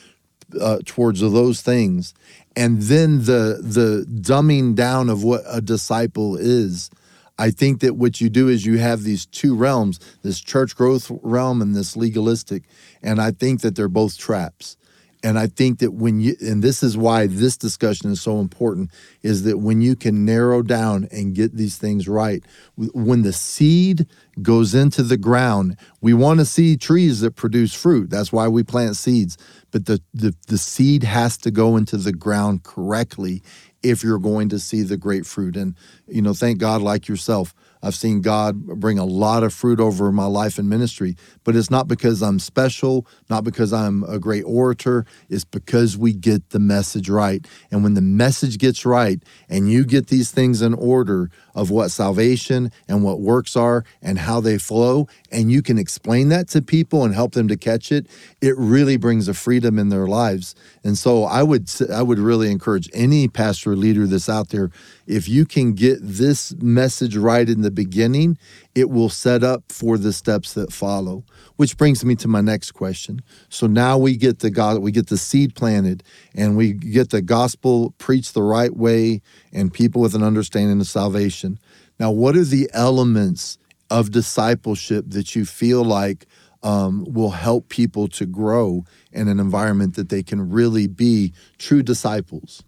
uh, 0.60 0.78
towards 0.84 1.20
those 1.20 1.62
things, 1.62 2.14
and 2.56 2.82
then 2.82 3.18
the 3.20 3.60
the 3.62 4.04
dumbing 4.08 4.74
down 4.74 5.08
of 5.08 5.22
what 5.22 5.42
a 5.46 5.60
disciple 5.60 6.36
is, 6.36 6.90
I 7.38 7.50
think 7.50 7.80
that 7.80 7.94
what 7.94 8.20
you 8.20 8.28
do 8.28 8.48
is 8.48 8.66
you 8.66 8.78
have 8.78 9.04
these 9.04 9.24
two 9.24 9.54
realms, 9.54 10.00
this 10.22 10.40
church 10.40 10.74
growth 10.74 11.12
realm 11.22 11.62
and 11.62 11.76
this 11.76 11.96
legalistic, 11.96 12.64
and 13.02 13.20
I 13.20 13.30
think 13.30 13.60
that 13.60 13.76
they're 13.76 13.88
both 13.88 14.18
traps. 14.18 14.76
And 15.22 15.38
I 15.38 15.48
think 15.48 15.80
that 15.80 15.92
when 15.92 16.20
you, 16.20 16.36
and 16.40 16.62
this 16.62 16.82
is 16.82 16.96
why 16.96 17.26
this 17.26 17.56
discussion 17.56 18.12
is 18.12 18.20
so 18.20 18.38
important, 18.38 18.90
is 19.22 19.42
that 19.42 19.58
when 19.58 19.80
you 19.80 19.96
can 19.96 20.24
narrow 20.24 20.62
down 20.62 21.08
and 21.10 21.34
get 21.34 21.56
these 21.56 21.76
things 21.76 22.06
right, 22.06 22.44
when 22.76 23.22
the 23.22 23.32
seed 23.32 24.06
goes 24.40 24.74
into 24.74 25.02
the 25.02 25.16
ground, 25.16 25.76
we 26.00 26.14
want 26.14 26.38
to 26.38 26.44
see 26.44 26.76
trees 26.76 27.20
that 27.20 27.34
produce 27.34 27.74
fruit. 27.74 28.10
That's 28.10 28.32
why 28.32 28.46
we 28.46 28.62
plant 28.62 28.96
seeds. 28.96 29.36
But 29.72 29.86
the, 29.86 30.00
the, 30.14 30.34
the 30.46 30.58
seed 30.58 31.02
has 31.02 31.36
to 31.38 31.50
go 31.50 31.76
into 31.76 31.96
the 31.96 32.12
ground 32.12 32.62
correctly 32.62 33.42
if 33.82 34.02
you're 34.02 34.18
going 34.18 34.48
to 34.50 34.58
see 34.58 34.82
the 34.82 34.96
great 34.96 35.26
fruit. 35.26 35.56
And, 35.56 35.74
you 36.06 36.22
know, 36.22 36.32
thank 36.34 36.58
God, 36.58 36.80
like 36.80 37.08
yourself, 37.08 37.54
I've 37.82 37.94
seen 37.94 38.20
God 38.20 38.66
bring 38.66 38.98
a 38.98 39.04
lot 39.04 39.42
of 39.42 39.52
fruit 39.52 39.80
over 39.80 40.10
my 40.12 40.26
life 40.26 40.58
and 40.58 40.68
ministry, 40.68 41.16
but 41.44 41.56
it's 41.56 41.70
not 41.70 41.88
because 41.88 42.22
I'm 42.22 42.38
special, 42.38 43.06
not 43.30 43.44
because 43.44 43.72
I'm 43.72 44.04
a 44.04 44.18
great 44.18 44.44
orator. 44.44 45.06
It's 45.28 45.44
because 45.44 45.96
we 45.96 46.12
get 46.12 46.50
the 46.50 46.58
message 46.58 47.08
right. 47.08 47.46
And 47.70 47.82
when 47.82 47.94
the 47.94 48.00
message 48.00 48.58
gets 48.58 48.84
right 48.84 49.22
and 49.48 49.70
you 49.70 49.84
get 49.84 50.08
these 50.08 50.30
things 50.30 50.62
in 50.62 50.74
order 50.74 51.30
of 51.54 51.70
what 51.70 51.90
salvation 51.90 52.70
and 52.86 53.02
what 53.02 53.20
works 53.20 53.56
are 53.56 53.84
and 54.02 54.18
how 54.18 54.40
they 54.40 54.58
flow, 54.58 55.08
and 55.30 55.50
you 55.50 55.62
can 55.62 55.78
explain 55.78 56.28
that 56.28 56.48
to 56.48 56.62
people 56.62 57.04
and 57.04 57.14
help 57.14 57.32
them 57.32 57.48
to 57.48 57.56
catch 57.56 57.90
it, 57.92 58.06
it 58.40 58.56
really 58.56 58.96
brings 58.96 59.28
a 59.28 59.34
freedom 59.34 59.78
in 59.78 59.88
their 59.88 60.06
lives. 60.06 60.54
And 60.84 60.96
so 60.96 61.24
I 61.24 61.42
would 61.42 61.68
I 61.92 62.02
would 62.02 62.18
really 62.18 62.50
encourage 62.50 62.88
any 62.92 63.28
pastor 63.28 63.72
or 63.72 63.76
leader 63.76 64.06
that's 64.06 64.28
out 64.28 64.48
there, 64.50 64.70
if 65.08 65.26
you 65.26 65.46
can 65.46 65.72
get 65.72 65.98
this 66.02 66.54
message 66.60 67.16
right 67.16 67.48
in 67.48 67.62
the 67.62 67.70
beginning, 67.70 68.36
it 68.74 68.90
will 68.90 69.08
set 69.08 69.42
up 69.42 69.64
for 69.72 69.96
the 69.96 70.12
steps 70.12 70.52
that 70.52 70.70
follow. 70.70 71.24
Which 71.56 71.78
brings 71.78 72.04
me 72.04 72.14
to 72.16 72.28
my 72.28 72.42
next 72.42 72.72
question. 72.72 73.20
So 73.48 73.66
now 73.66 73.96
we 73.96 74.16
get 74.16 74.40
the 74.40 74.50
God, 74.50 74.80
we 74.80 74.92
get 74.92 75.08
the 75.08 75.16
seed 75.16 75.54
planted, 75.54 76.02
and 76.34 76.56
we 76.56 76.74
get 76.74 77.08
the 77.08 77.22
gospel 77.22 77.94
preached 77.98 78.34
the 78.34 78.42
right 78.42 78.76
way, 78.76 79.22
and 79.52 79.72
people 79.72 80.02
with 80.02 80.14
an 80.14 80.22
understanding 80.22 80.78
of 80.78 80.86
salvation. 80.86 81.58
Now, 81.98 82.10
what 82.10 82.36
are 82.36 82.44
the 82.44 82.70
elements 82.74 83.58
of 83.90 84.10
discipleship 84.10 85.06
that 85.08 85.34
you 85.34 85.46
feel 85.46 85.82
like 85.84 86.26
um, 86.62 87.06
will 87.08 87.30
help 87.30 87.70
people 87.70 88.08
to 88.08 88.26
grow 88.26 88.84
in 89.12 89.28
an 89.28 89.40
environment 89.40 89.96
that 89.96 90.10
they 90.10 90.22
can 90.22 90.50
really 90.50 90.86
be 90.86 91.32
true 91.56 91.82
disciples? 91.82 92.62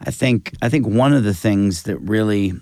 I 0.00 0.10
think 0.10 0.54
I 0.62 0.68
think 0.68 0.86
one 0.86 1.12
of 1.12 1.24
the 1.24 1.34
things 1.34 1.84
that 1.84 1.98
really 1.98 2.52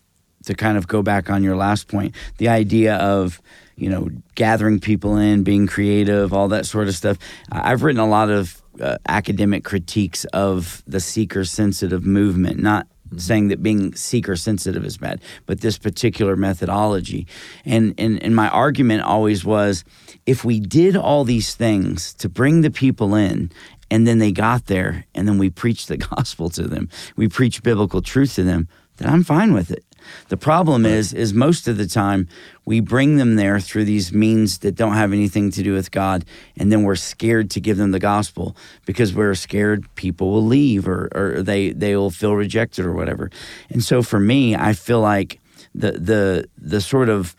to 0.44 0.54
kind 0.54 0.76
of 0.76 0.88
go 0.88 1.02
back 1.02 1.30
on 1.30 1.42
your 1.42 1.56
last 1.56 1.88
point, 1.88 2.14
the 2.38 2.48
idea 2.48 2.96
of 2.96 3.40
you 3.76 3.88
know 3.88 4.08
gathering 4.34 4.80
people 4.80 5.16
in, 5.16 5.42
being 5.42 5.66
creative, 5.66 6.32
all 6.32 6.48
that 6.48 6.66
sort 6.66 6.88
of 6.88 6.94
stuff. 6.94 7.18
I've 7.50 7.82
written 7.82 8.00
a 8.00 8.08
lot 8.08 8.30
of 8.30 8.62
uh, 8.80 8.98
academic 9.08 9.64
critiques 9.64 10.24
of 10.26 10.82
the 10.86 11.00
seeker 11.00 11.44
sensitive 11.44 12.04
movement, 12.04 12.58
not 12.58 12.86
Mm-hmm. 13.12 13.18
saying 13.18 13.48
that 13.48 13.62
being 13.62 13.94
seeker 13.94 14.36
sensitive 14.36 14.86
is 14.86 14.96
bad, 14.96 15.20
but 15.44 15.60
this 15.60 15.76
particular 15.76 16.34
methodology. 16.34 17.26
And, 17.66 17.94
and, 17.98 18.22
and 18.22 18.34
my 18.34 18.48
argument 18.48 19.02
always 19.02 19.44
was 19.44 19.84
if 20.24 20.46
we 20.46 20.60
did 20.60 20.96
all 20.96 21.24
these 21.24 21.54
things 21.54 22.14
to 22.14 22.30
bring 22.30 22.62
the 22.62 22.70
people 22.70 23.14
in 23.14 23.50
and 23.92 24.06
then 24.06 24.18
they 24.18 24.32
got 24.32 24.68
there 24.68 25.04
and 25.14 25.28
then 25.28 25.36
we 25.36 25.50
preached 25.50 25.88
the 25.88 25.96
gospel 26.14 26.48
to 26.48 26.62
them, 26.62 26.88
we 27.14 27.28
preached 27.28 27.62
biblical 27.62 28.00
truth 28.00 28.34
to 28.36 28.42
them, 28.42 28.66
then 28.96 29.12
I'm 29.12 29.22
fine 29.22 29.52
with 29.52 29.70
it. 29.70 29.84
The 30.30 30.36
problem 30.36 30.84
is, 30.84 31.12
is 31.12 31.32
most 31.34 31.68
of 31.68 31.76
the 31.76 31.86
time 31.86 32.26
we 32.64 32.80
bring 32.80 33.16
them 33.16 33.36
there 33.36 33.60
through 33.60 33.84
these 33.84 34.12
means 34.12 34.58
that 34.60 34.74
don't 34.74 34.94
have 34.94 35.12
anything 35.12 35.50
to 35.52 35.62
do 35.62 35.74
with 35.74 35.90
God, 35.90 36.24
and 36.56 36.72
then 36.72 36.82
we're 36.82 36.96
scared 36.96 37.50
to 37.50 37.60
give 37.60 37.76
them 37.76 37.92
the 37.92 38.00
gospel 38.00 38.56
because 38.86 39.14
we're 39.14 39.34
scared 39.34 39.86
people 39.94 40.32
will 40.32 40.44
leave 40.44 40.88
or, 40.88 41.08
or 41.14 41.42
they 41.42 41.70
they 41.70 41.94
will 41.94 42.10
feel 42.10 42.34
rejected 42.34 42.84
or 42.84 42.92
whatever. 42.92 43.30
And 43.70 43.84
so 43.84 44.02
for 44.02 44.18
me, 44.18 44.56
I 44.56 44.72
feel 44.72 45.00
like 45.00 45.38
the 45.72 45.92
the 45.92 46.48
the 46.58 46.80
sort 46.80 47.08
of 47.08 47.36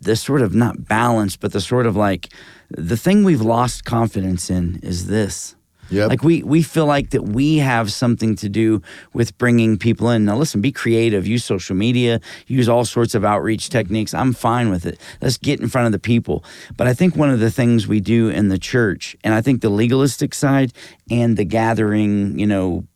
the 0.00 0.16
sort 0.16 0.42
of 0.42 0.54
not 0.54 0.88
balance, 0.88 1.36
but 1.36 1.52
the 1.52 1.60
sort 1.60 1.86
of 1.86 1.94
like 1.94 2.32
the 2.68 2.96
thing 2.96 3.24
we've 3.24 3.42
lost 3.42 3.84
confidence 3.84 4.50
in 4.50 4.80
is 4.82 5.06
this 5.06 5.55
Yep. 5.90 6.08
Like 6.08 6.22
we 6.22 6.42
we 6.42 6.62
feel 6.62 6.86
like 6.86 7.10
that 7.10 7.22
we 7.22 7.58
have 7.58 7.92
something 7.92 8.34
to 8.36 8.48
do 8.48 8.82
with 9.12 9.36
bringing 9.38 9.78
people 9.78 10.10
in. 10.10 10.24
Now 10.24 10.36
listen, 10.36 10.60
be 10.60 10.72
creative, 10.72 11.26
use 11.26 11.44
social 11.44 11.76
media, 11.76 12.20
use 12.46 12.68
all 12.68 12.84
sorts 12.84 13.14
of 13.14 13.24
outreach 13.24 13.70
techniques. 13.70 14.14
I'm 14.14 14.32
fine 14.32 14.70
with 14.70 14.86
it. 14.86 15.00
Let's 15.20 15.38
get 15.38 15.60
in 15.60 15.68
front 15.68 15.86
of 15.86 15.92
the 15.92 15.98
people. 15.98 16.44
But 16.76 16.86
I 16.86 16.94
think 16.94 17.16
one 17.16 17.30
of 17.30 17.40
the 17.40 17.50
things 17.50 17.86
we 17.86 18.00
do 18.00 18.28
in 18.28 18.48
the 18.48 18.58
church, 18.58 19.16
and 19.22 19.34
I 19.34 19.40
think 19.40 19.60
the 19.60 19.70
legalistic 19.70 20.34
side 20.34 20.72
and 21.10 21.36
the 21.36 21.44
gathering, 21.44 22.38
you 22.38 22.46
know, 22.46 22.86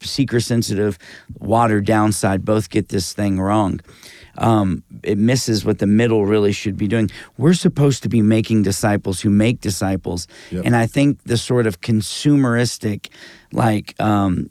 seeker 0.00 0.40
sensitive, 0.40 0.98
watered 1.38 1.86
down 1.86 2.12
side 2.12 2.44
both 2.44 2.70
get 2.70 2.88
this 2.88 3.12
thing 3.12 3.40
wrong 3.40 3.80
um, 4.38 4.82
it 5.02 5.18
misses 5.18 5.64
what 5.64 5.78
the 5.78 5.86
middle 5.86 6.26
really 6.26 6.52
should 6.52 6.76
be 6.76 6.88
doing. 6.88 7.10
We're 7.38 7.54
supposed 7.54 8.02
to 8.02 8.08
be 8.08 8.22
making 8.22 8.62
disciples 8.62 9.20
who 9.20 9.30
make 9.30 9.60
disciples, 9.60 10.26
yep. 10.50 10.64
and 10.64 10.76
I 10.76 10.86
think 10.86 11.22
the 11.24 11.36
sort 11.36 11.66
of 11.66 11.80
consumeristic, 11.80 13.08
like. 13.52 13.94
Um, 14.00 14.50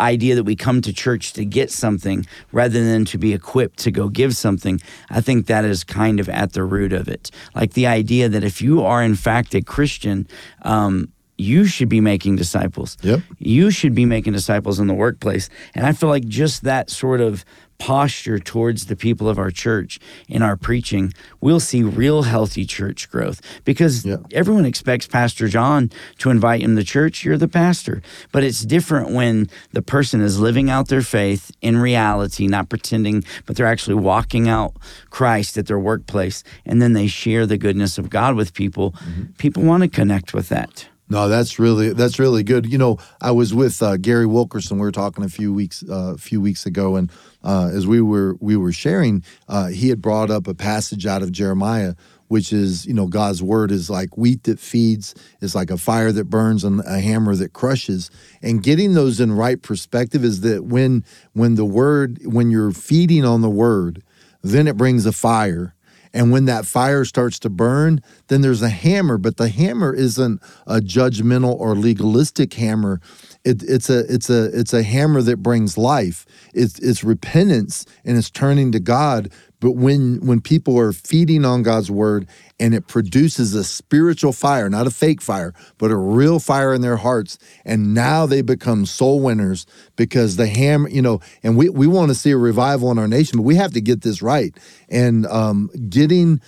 idea 0.00 0.34
that 0.34 0.44
we 0.44 0.56
come 0.56 0.80
to 0.82 0.92
church 0.92 1.32
to 1.34 1.44
get 1.44 1.70
something 1.70 2.26
rather 2.52 2.82
than 2.82 3.04
to 3.06 3.18
be 3.18 3.32
equipped 3.32 3.78
to 3.80 3.90
go 3.90 4.08
give 4.08 4.34
something, 4.36 4.80
I 5.10 5.20
think 5.20 5.46
that 5.46 5.64
is 5.64 5.84
kind 5.84 6.20
of 6.20 6.28
at 6.28 6.52
the 6.52 6.64
root 6.64 6.92
of 6.92 7.08
it. 7.08 7.30
Like 7.54 7.74
the 7.74 7.86
idea 7.86 8.28
that 8.28 8.44
if 8.44 8.62
you 8.62 8.82
are 8.82 9.02
in 9.02 9.14
fact 9.14 9.54
a 9.54 9.60
Christian, 9.60 10.26
um, 10.62 11.12
you 11.38 11.66
should 11.66 11.88
be 11.88 12.00
making 12.00 12.36
disciples. 12.36 12.96
Yep. 13.02 13.20
You 13.38 13.70
should 13.70 13.94
be 13.94 14.06
making 14.06 14.32
disciples 14.32 14.80
in 14.80 14.86
the 14.86 14.94
workplace. 14.94 15.50
And 15.74 15.86
I 15.86 15.92
feel 15.92 16.08
like 16.08 16.26
just 16.26 16.62
that 16.62 16.88
sort 16.90 17.20
of 17.20 17.44
posture 17.78 18.38
towards 18.38 18.86
the 18.86 18.96
people 18.96 19.28
of 19.28 19.38
our 19.38 19.50
church 19.50 19.98
in 20.28 20.42
our 20.42 20.56
preaching, 20.56 21.12
we'll 21.40 21.60
see 21.60 21.82
real 21.82 22.22
healthy 22.22 22.64
church 22.64 23.10
growth 23.10 23.40
because 23.64 24.04
yeah. 24.04 24.16
everyone 24.32 24.64
expects 24.64 25.06
Pastor 25.06 25.48
John 25.48 25.90
to 26.18 26.30
invite 26.30 26.62
him 26.62 26.76
to 26.76 26.84
church. 26.84 27.24
You're 27.24 27.36
the 27.36 27.48
pastor. 27.48 28.02
But 28.32 28.44
it's 28.44 28.62
different 28.62 29.10
when 29.10 29.48
the 29.72 29.82
person 29.82 30.20
is 30.20 30.40
living 30.40 30.70
out 30.70 30.88
their 30.88 31.02
faith 31.02 31.50
in 31.60 31.76
reality, 31.78 32.46
not 32.46 32.68
pretending, 32.68 33.24
but 33.44 33.56
they're 33.56 33.66
actually 33.66 33.94
walking 33.94 34.48
out 34.48 34.74
Christ 35.10 35.56
at 35.58 35.66
their 35.66 35.78
workplace 35.78 36.42
and 36.64 36.80
then 36.80 36.92
they 36.92 37.06
share 37.06 37.46
the 37.46 37.58
goodness 37.58 37.98
of 37.98 38.10
God 38.10 38.36
with 38.36 38.54
people. 38.54 38.92
Mm-hmm. 38.92 39.22
People 39.38 39.62
want 39.62 39.82
to 39.82 39.88
connect 39.88 40.34
with 40.34 40.48
that. 40.48 40.88
No, 41.08 41.28
that's 41.28 41.58
really 41.58 41.92
that's 41.92 42.18
really 42.18 42.42
good. 42.42 42.66
You 42.66 42.78
know, 42.78 42.98
I 43.20 43.30
was 43.30 43.54
with 43.54 43.80
uh, 43.80 43.96
Gary 43.96 44.26
Wilkerson. 44.26 44.78
We 44.78 44.82
were 44.82 44.92
talking 44.92 45.22
a 45.22 45.28
few 45.28 45.52
weeks 45.52 45.84
uh, 45.88 46.14
a 46.14 46.18
few 46.18 46.40
weeks 46.40 46.66
ago, 46.66 46.96
and 46.96 47.12
uh, 47.44 47.70
as 47.72 47.86
we 47.86 48.00
were 48.00 48.36
we 48.40 48.56
were 48.56 48.72
sharing, 48.72 49.22
uh, 49.48 49.68
he 49.68 49.88
had 49.88 50.02
brought 50.02 50.30
up 50.30 50.48
a 50.48 50.54
passage 50.54 51.06
out 51.06 51.22
of 51.22 51.30
Jeremiah, 51.30 51.94
which 52.26 52.52
is 52.52 52.86
you 52.86 52.92
know 52.94 53.06
God's 53.06 53.40
word 53.40 53.70
is 53.70 53.88
like 53.88 54.16
wheat 54.18 54.42
that 54.44 54.58
feeds, 54.58 55.14
is 55.40 55.54
like 55.54 55.70
a 55.70 55.76
fire 55.78 56.10
that 56.10 56.24
burns, 56.24 56.64
and 56.64 56.80
a 56.80 56.98
hammer 56.98 57.36
that 57.36 57.52
crushes. 57.52 58.10
And 58.42 58.60
getting 58.60 58.94
those 58.94 59.20
in 59.20 59.30
right 59.30 59.62
perspective 59.62 60.24
is 60.24 60.40
that 60.40 60.64
when 60.64 61.04
when 61.34 61.54
the 61.54 61.64
word 61.64 62.18
when 62.24 62.50
you're 62.50 62.72
feeding 62.72 63.24
on 63.24 63.42
the 63.42 63.50
word, 63.50 64.02
then 64.42 64.66
it 64.66 64.76
brings 64.76 65.06
a 65.06 65.12
fire 65.12 65.75
and 66.16 66.32
when 66.32 66.46
that 66.46 66.64
fire 66.64 67.04
starts 67.04 67.38
to 67.40 67.50
burn, 67.50 68.00
then 68.28 68.40
there's 68.40 68.62
a 68.62 68.70
hammer, 68.70 69.18
but 69.18 69.36
the 69.36 69.50
hammer 69.50 69.94
isn't 69.94 70.40
a 70.66 70.76
judgmental 70.80 71.54
or 71.60 71.74
legalistic 71.74 72.54
hammer. 72.54 73.02
It, 73.44 73.62
it's 73.62 73.90
a 73.90 73.98
it's 74.12 74.30
a 74.30 74.44
it's 74.58 74.72
a 74.72 74.82
hammer 74.82 75.20
that 75.20 75.42
brings 75.42 75.76
life. 75.76 76.24
It's 76.54 76.78
it's 76.78 77.04
repentance 77.04 77.84
and 78.02 78.16
it's 78.16 78.30
turning 78.30 78.72
to 78.72 78.80
God. 78.80 79.30
But 79.60 79.72
when 79.72 80.26
when 80.26 80.40
people 80.40 80.78
are 80.78 80.94
feeding 80.94 81.44
on 81.44 81.62
God's 81.62 81.90
word 81.90 82.26
and 82.58 82.74
it 82.74 82.86
produces 82.86 83.54
a 83.54 83.62
spiritual 83.62 84.32
fire, 84.32 84.70
not 84.70 84.86
a 84.86 84.90
fake 84.90 85.20
fire, 85.20 85.52
but 85.78 85.90
a 85.90 85.96
real 85.96 86.38
fire 86.38 86.72
in 86.72 86.80
their 86.80 86.96
hearts. 86.96 87.38
And 87.64 87.92
now 87.92 88.24
they 88.24 88.40
become 88.40 88.86
soul 88.86 89.20
winners 89.20 89.66
because 89.96 90.36
the 90.36 90.46
hammer, 90.46 90.88
you 90.88 91.02
know, 91.02 91.20
and 91.42 91.56
we, 91.56 91.68
we 91.68 91.86
want 91.86 92.08
to 92.08 92.14
see 92.14 92.30
a 92.30 92.36
revival 92.36 92.90
in 92.90 92.98
our 92.98 93.08
nation, 93.08 93.38
but 93.38 93.42
we 93.42 93.56
have 93.56 93.72
to 93.72 93.80
get 93.80 94.02
this 94.02 94.22
right. 94.22 94.56
And 94.88 95.26
um, 95.26 95.68
getting, 95.88 96.40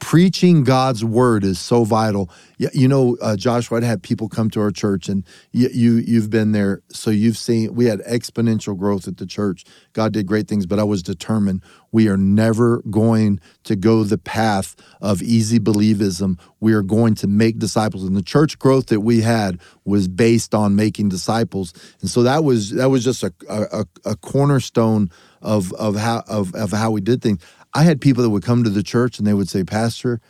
preaching 0.00 0.64
God's 0.64 1.04
word 1.04 1.44
is 1.44 1.58
so 1.58 1.84
vital. 1.84 2.30
You 2.58 2.86
know, 2.86 3.16
uh, 3.20 3.36
Josh, 3.36 3.72
I'd 3.72 3.82
had 3.82 4.02
people 4.02 4.28
come 4.28 4.50
to 4.50 4.60
our 4.60 4.70
church 4.70 5.08
and 5.08 5.24
you, 5.52 5.68
you, 5.72 5.94
you've 5.94 6.30
been 6.30 6.52
there. 6.52 6.82
So 6.90 7.10
you've 7.10 7.38
seen, 7.38 7.74
we 7.74 7.86
had 7.86 8.00
exponential 8.00 8.76
growth 8.76 9.08
at 9.08 9.16
the 9.16 9.26
church. 9.26 9.64
God 9.92 10.12
did 10.12 10.26
great 10.26 10.46
things, 10.46 10.66
but 10.66 10.78
I 10.78 10.84
was 10.84 11.02
determined 11.02 11.62
we 11.90 12.08
are 12.08 12.16
never 12.16 12.82
going 12.90 13.40
to 13.62 13.76
go 13.76 14.02
the 14.02 14.18
path 14.18 14.74
of 15.00 15.22
easy 15.22 15.53
believism. 15.60 16.38
We 16.60 16.74
are 16.74 16.82
going 16.82 17.14
to 17.16 17.26
make 17.26 17.58
disciples. 17.58 18.04
And 18.04 18.16
the 18.16 18.22
church 18.22 18.58
growth 18.58 18.86
that 18.86 19.00
we 19.00 19.22
had 19.22 19.60
was 19.84 20.08
based 20.08 20.54
on 20.54 20.76
making 20.76 21.10
disciples. 21.10 21.74
And 22.00 22.10
so 22.10 22.22
that 22.24 22.44
was 22.44 22.70
that 22.72 22.90
was 22.90 23.04
just 23.04 23.22
a, 23.22 23.32
a, 23.48 23.86
a 24.04 24.16
cornerstone 24.16 25.10
of 25.42 25.72
of 25.74 25.96
how 25.96 26.24
of, 26.28 26.54
of 26.54 26.72
how 26.72 26.90
we 26.92 27.00
did 27.00 27.22
things. 27.22 27.40
I 27.74 27.84
had 27.84 28.00
people 28.00 28.22
that 28.22 28.30
would 28.30 28.44
come 28.44 28.64
to 28.64 28.70
the 28.70 28.82
church 28.84 29.18
and 29.18 29.26
they 29.26 29.34
would 29.34 29.48
say, 29.48 29.64
Pastor, 29.64 30.20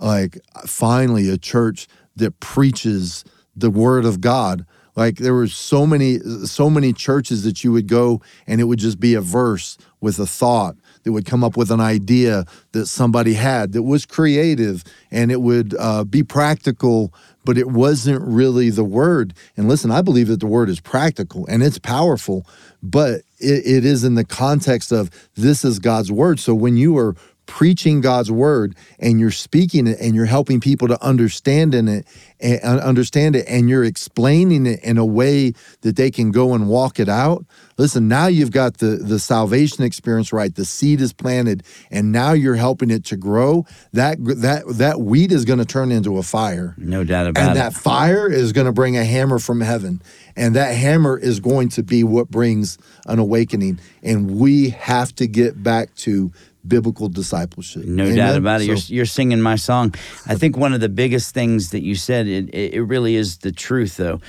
like 0.00 0.38
finally 0.66 1.28
a 1.30 1.38
church 1.38 1.88
that 2.16 2.40
preaches 2.40 3.24
the 3.56 3.70
word 3.70 4.04
of 4.04 4.20
God 4.20 4.64
Like 4.96 5.16
there 5.16 5.34
were 5.34 5.48
so 5.48 5.86
many 5.86 6.18
so 6.46 6.70
many 6.70 6.92
churches 6.92 7.44
that 7.44 7.64
you 7.64 7.72
would 7.72 7.88
go 7.88 8.20
and 8.46 8.60
it 8.60 8.64
would 8.64 8.78
just 8.78 9.00
be 9.00 9.14
a 9.14 9.20
verse 9.20 9.78
with 10.00 10.18
a 10.18 10.26
thought 10.26 10.76
that 11.04 11.12
would 11.12 11.26
come 11.26 11.44
up 11.44 11.56
with 11.56 11.70
an 11.70 11.80
idea 11.80 12.44
that 12.72 12.86
somebody 12.86 13.34
had 13.34 13.72
that 13.72 13.82
was 13.82 14.04
creative 14.04 14.82
and 15.10 15.30
it 15.30 15.40
would 15.40 15.74
uh, 15.78 16.04
be 16.04 16.22
practical, 16.22 17.14
but 17.44 17.56
it 17.56 17.68
wasn't 17.68 18.20
really 18.22 18.70
the 18.70 18.84
word. 18.84 19.34
And 19.56 19.68
listen, 19.68 19.90
I 19.90 20.02
believe 20.02 20.28
that 20.28 20.40
the 20.40 20.46
word 20.46 20.68
is 20.68 20.80
practical 20.80 21.46
and 21.46 21.62
it's 21.62 21.78
powerful, 21.78 22.46
but 22.82 23.20
it, 23.38 23.66
it 23.66 23.84
is 23.84 24.04
in 24.04 24.14
the 24.14 24.24
context 24.24 24.90
of 24.92 25.10
this 25.34 25.64
is 25.64 25.78
God's 25.78 26.10
word. 26.10 26.40
So 26.40 26.54
when 26.54 26.76
you 26.76 26.96
are 26.98 27.14
preaching 27.46 28.00
God's 28.00 28.30
word 28.30 28.76
and 28.98 29.20
you're 29.20 29.30
speaking 29.30 29.86
it 29.86 29.98
and 30.00 30.14
you're 30.14 30.24
helping 30.24 30.60
people 30.60 30.88
to 30.88 31.02
understand 31.02 31.74
in 31.74 31.88
it 31.88 32.06
and 32.40 32.60
uh, 32.64 32.82
understand 32.82 33.36
it 33.36 33.44
and 33.48 33.68
you're 33.68 33.84
explaining 33.84 34.66
it 34.66 34.82
in 34.82 34.98
a 34.98 35.04
way 35.04 35.52
that 35.82 35.96
they 35.96 36.10
can 36.10 36.30
go 36.30 36.54
and 36.54 36.68
walk 36.68 36.98
it 36.98 37.08
out 37.08 37.44
listen 37.78 38.08
now 38.08 38.26
you've 38.26 38.50
got 38.50 38.78
the 38.78 38.96
the 38.96 39.18
salvation 39.18 39.84
experience 39.84 40.32
right. 40.32 40.54
The 40.54 40.64
seed 40.64 41.00
is 41.00 41.12
planted 41.12 41.62
and 41.90 42.12
now 42.12 42.32
you're 42.32 42.54
helping 42.54 42.90
it 42.90 43.04
to 43.06 43.16
grow. 43.16 43.66
That 43.92 44.18
that 44.20 44.64
that 44.78 45.00
weed 45.00 45.32
is 45.32 45.44
going 45.44 45.58
to 45.58 45.64
turn 45.64 45.92
into 45.92 46.18
a 46.18 46.22
fire. 46.22 46.74
No 46.76 47.04
doubt 47.04 47.28
about 47.28 47.40
and 47.40 47.56
it. 47.56 47.60
And 47.60 47.74
that 47.74 47.78
fire 47.78 48.30
is 48.30 48.52
going 48.52 48.66
to 48.66 48.72
bring 48.72 48.96
a 48.96 49.04
hammer 49.04 49.38
from 49.38 49.60
heaven. 49.60 50.02
And 50.36 50.56
that 50.56 50.72
hammer 50.72 51.18
is 51.18 51.40
going 51.40 51.68
to 51.70 51.82
be 51.82 52.02
what 52.04 52.30
brings 52.30 52.78
an 53.06 53.18
awakening. 53.18 53.80
And 54.02 54.38
we 54.38 54.70
have 54.70 55.14
to 55.16 55.26
get 55.26 55.62
back 55.62 55.94
to 55.96 56.32
biblical 56.66 57.08
discipleship. 57.08 57.84
No 57.84 58.04
Amen? 58.04 58.16
doubt 58.16 58.36
about 58.36 58.60
it. 58.60 58.64
So- 58.64 58.72
You're, 58.72 58.98
you're 58.98 59.06
singing 59.06 59.40
my 59.40 59.56
song. 59.56 59.94
I 60.26 60.34
think 60.34 60.56
one 60.56 60.72
of 60.72 60.80
the 60.80 60.88
biggest 60.88 61.34
things 61.34 61.70
that 61.70 61.82
you 61.82 61.94
said, 61.94 62.26
it, 62.26 62.50
it 62.54 62.82
really 62.82 63.16
is 63.16 63.38
the 63.38 63.52
truth, 63.52 63.96
though. 63.96 64.20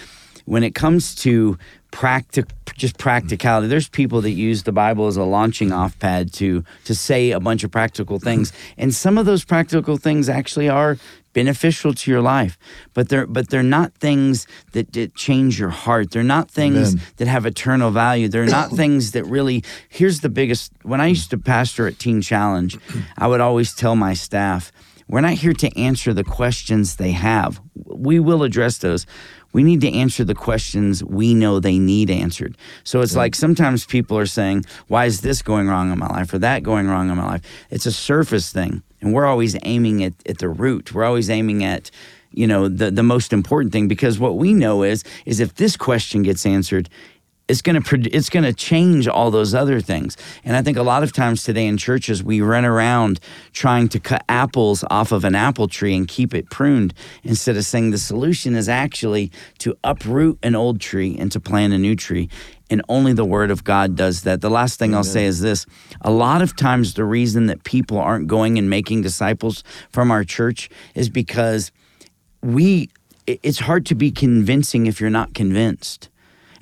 When 0.45 0.63
it 0.63 0.75
comes 0.75 1.15
to 1.23 1.57
practic, 1.89 2.45
just 2.75 2.97
practicality, 2.99 3.67
there's 3.67 3.89
people 3.89 4.21
that 4.21 4.31
use 4.31 4.63
the 4.63 4.71
Bible 4.71 5.07
as 5.07 5.17
a 5.17 5.23
launching 5.23 5.71
off 5.71 5.97
pad 5.97 6.31
to 6.33 6.63
to 6.83 6.93
say 6.93 7.31
a 7.31 7.39
bunch 7.39 7.63
of 7.63 7.71
practical 7.71 8.19
things, 8.19 8.53
and 8.77 8.93
some 8.93 9.17
of 9.17 9.25
those 9.25 9.43
practical 9.43 9.97
things 9.97 10.29
actually 10.29 10.69
are 10.69 10.97
beneficial 11.35 11.93
to 11.93 12.09
your 12.09 12.21
life 12.21 12.57
but 12.95 13.09
they're 13.09 13.27
but 13.27 13.49
they're 13.49 13.71
not 13.77 13.93
things 13.93 14.47
that, 14.71 14.91
that 14.93 15.13
change 15.13 15.59
your 15.59 15.69
heart 15.69 16.09
they're 16.09 16.23
not 16.23 16.49
things 16.49 16.93
Amen. 16.93 17.05
that 17.17 17.27
have 17.27 17.45
eternal 17.45 17.91
value. 17.91 18.27
They're 18.29 18.45
not 18.45 18.71
things 18.81 19.11
that 19.11 19.25
really. 19.25 19.63
Here's 19.89 20.21
the 20.21 20.29
biggest. 20.29 20.71
When 20.83 21.01
I 21.01 21.07
used 21.07 21.29
to 21.31 21.37
pastor 21.37 21.87
at 21.87 21.99
Teen 21.99 22.21
Challenge, 22.21 22.77
I 23.17 23.27
would 23.27 23.41
always 23.41 23.73
tell 23.73 23.95
my 23.95 24.13
staff, 24.13 24.71
"We're 25.07 25.21
not 25.21 25.33
here 25.33 25.53
to 25.53 25.77
answer 25.77 26.13
the 26.13 26.23
questions 26.23 26.95
they 26.95 27.11
have. 27.11 27.59
We 27.85 28.19
will 28.19 28.43
address 28.43 28.77
those." 28.77 29.05
We 29.55 29.63
need 29.63 29.79
to 29.81 29.93
answer 29.93 30.25
the 30.25 30.35
questions 30.35 31.01
we 31.01 31.33
know 31.33 31.61
they 31.61 31.79
need 31.79 32.09
answered. 32.09 32.57
So 32.83 32.99
it's 32.99 33.15
like 33.15 33.35
sometimes 33.35 33.85
people 33.85 34.17
are 34.17 34.25
saying, 34.25 34.65
Why 34.89 35.05
is 35.05 35.21
this 35.21 35.41
going 35.41 35.69
wrong 35.69 35.93
in 35.93 35.97
my 35.97 36.07
life 36.07 36.33
or 36.33 36.39
that 36.39 36.61
going 36.61 36.89
wrong 36.89 37.09
in 37.09 37.15
my 37.15 37.25
life? 37.25 37.41
It's 37.69 37.85
a 37.85 37.91
surface 37.93 38.51
thing. 38.51 38.83
And 38.99 39.13
we're 39.13 39.25
always 39.25 39.55
aiming 39.63 40.03
at, 40.03 40.11
at 40.27 40.39
the 40.39 40.49
root. 40.49 40.93
We're 40.93 41.05
always 41.05 41.29
aiming 41.29 41.63
at, 41.63 41.89
you 42.33 42.45
know 42.45 42.67
the 42.67 42.91
the 42.91 43.01
most 43.01 43.31
important 43.31 43.71
thing 43.71 43.87
because 43.87 44.19
what 44.19 44.35
we 44.35 44.53
know 44.53 44.83
is 44.83 45.05
is 45.25 45.39
if 45.39 45.55
this 45.55 45.77
question 45.77 46.21
gets 46.21 46.45
answered 46.45 46.89
it's 47.47 47.61
going 47.61 47.81
to 47.81 48.15
it's 48.15 48.29
going 48.29 48.43
to 48.43 48.53
change 48.53 49.07
all 49.07 49.29
those 49.31 49.53
other 49.53 49.79
things 49.79 50.17
and 50.43 50.55
i 50.55 50.61
think 50.61 50.77
a 50.77 50.83
lot 50.83 51.03
of 51.03 51.13
times 51.13 51.43
today 51.43 51.67
in 51.67 51.77
churches 51.77 52.23
we 52.23 52.41
run 52.41 52.65
around 52.65 53.19
trying 53.53 53.87
to 53.87 53.99
cut 53.99 54.23
apples 54.27 54.83
off 54.89 55.11
of 55.11 55.23
an 55.23 55.35
apple 55.35 55.67
tree 55.67 55.95
and 55.95 56.07
keep 56.07 56.33
it 56.33 56.49
pruned 56.49 56.93
instead 57.23 57.55
of 57.55 57.65
saying 57.65 57.91
the 57.91 57.97
solution 57.97 58.55
is 58.55 58.67
actually 58.67 59.31
to 59.57 59.75
uproot 59.83 60.37
an 60.43 60.55
old 60.55 60.79
tree 60.79 61.15
and 61.19 61.31
to 61.31 61.39
plant 61.39 61.73
a 61.73 61.77
new 61.77 61.95
tree 61.95 62.29
and 62.69 62.81
only 62.89 63.13
the 63.13 63.25
word 63.25 63.51
of 63.51 63.63
God 63.63 63.95
does 63.95 64.23
that. 64.23 64.41
The 64.41 64.49
last 64.49 64.79
thing 64.79 64.95
I'll 64.95 65.03
say 65.03 65.25
is 65.25 65.41
this 65.41 65.65
a 66.01 66.11
lot 66.11 66.41
of 66.41 66.55
times, 66.55 66.95
the 66.95 67.03
reason 67.03 67.45
that 67.47 67.63
people 67.63 67.99
aren't 67.99 68.27
going 68.27 68.57
and 68.57 68.69
making 68.69 69.01
disciples 69.01 69.63
from 69.91 70.11
our 70.11 70.23
church 70.23 70.69
is 70.95 71.09
because 71.09 71.71
we 72.41 72.89
it's 73.27 73.59
hard 73.59 73.85
to 73.87 73.95
be 73.95 74.11
convincing 74.11 74.85
if 74.85 74.99
you're 75.01 75.09
not 75.09 75.33
convinced. 75.33 76.09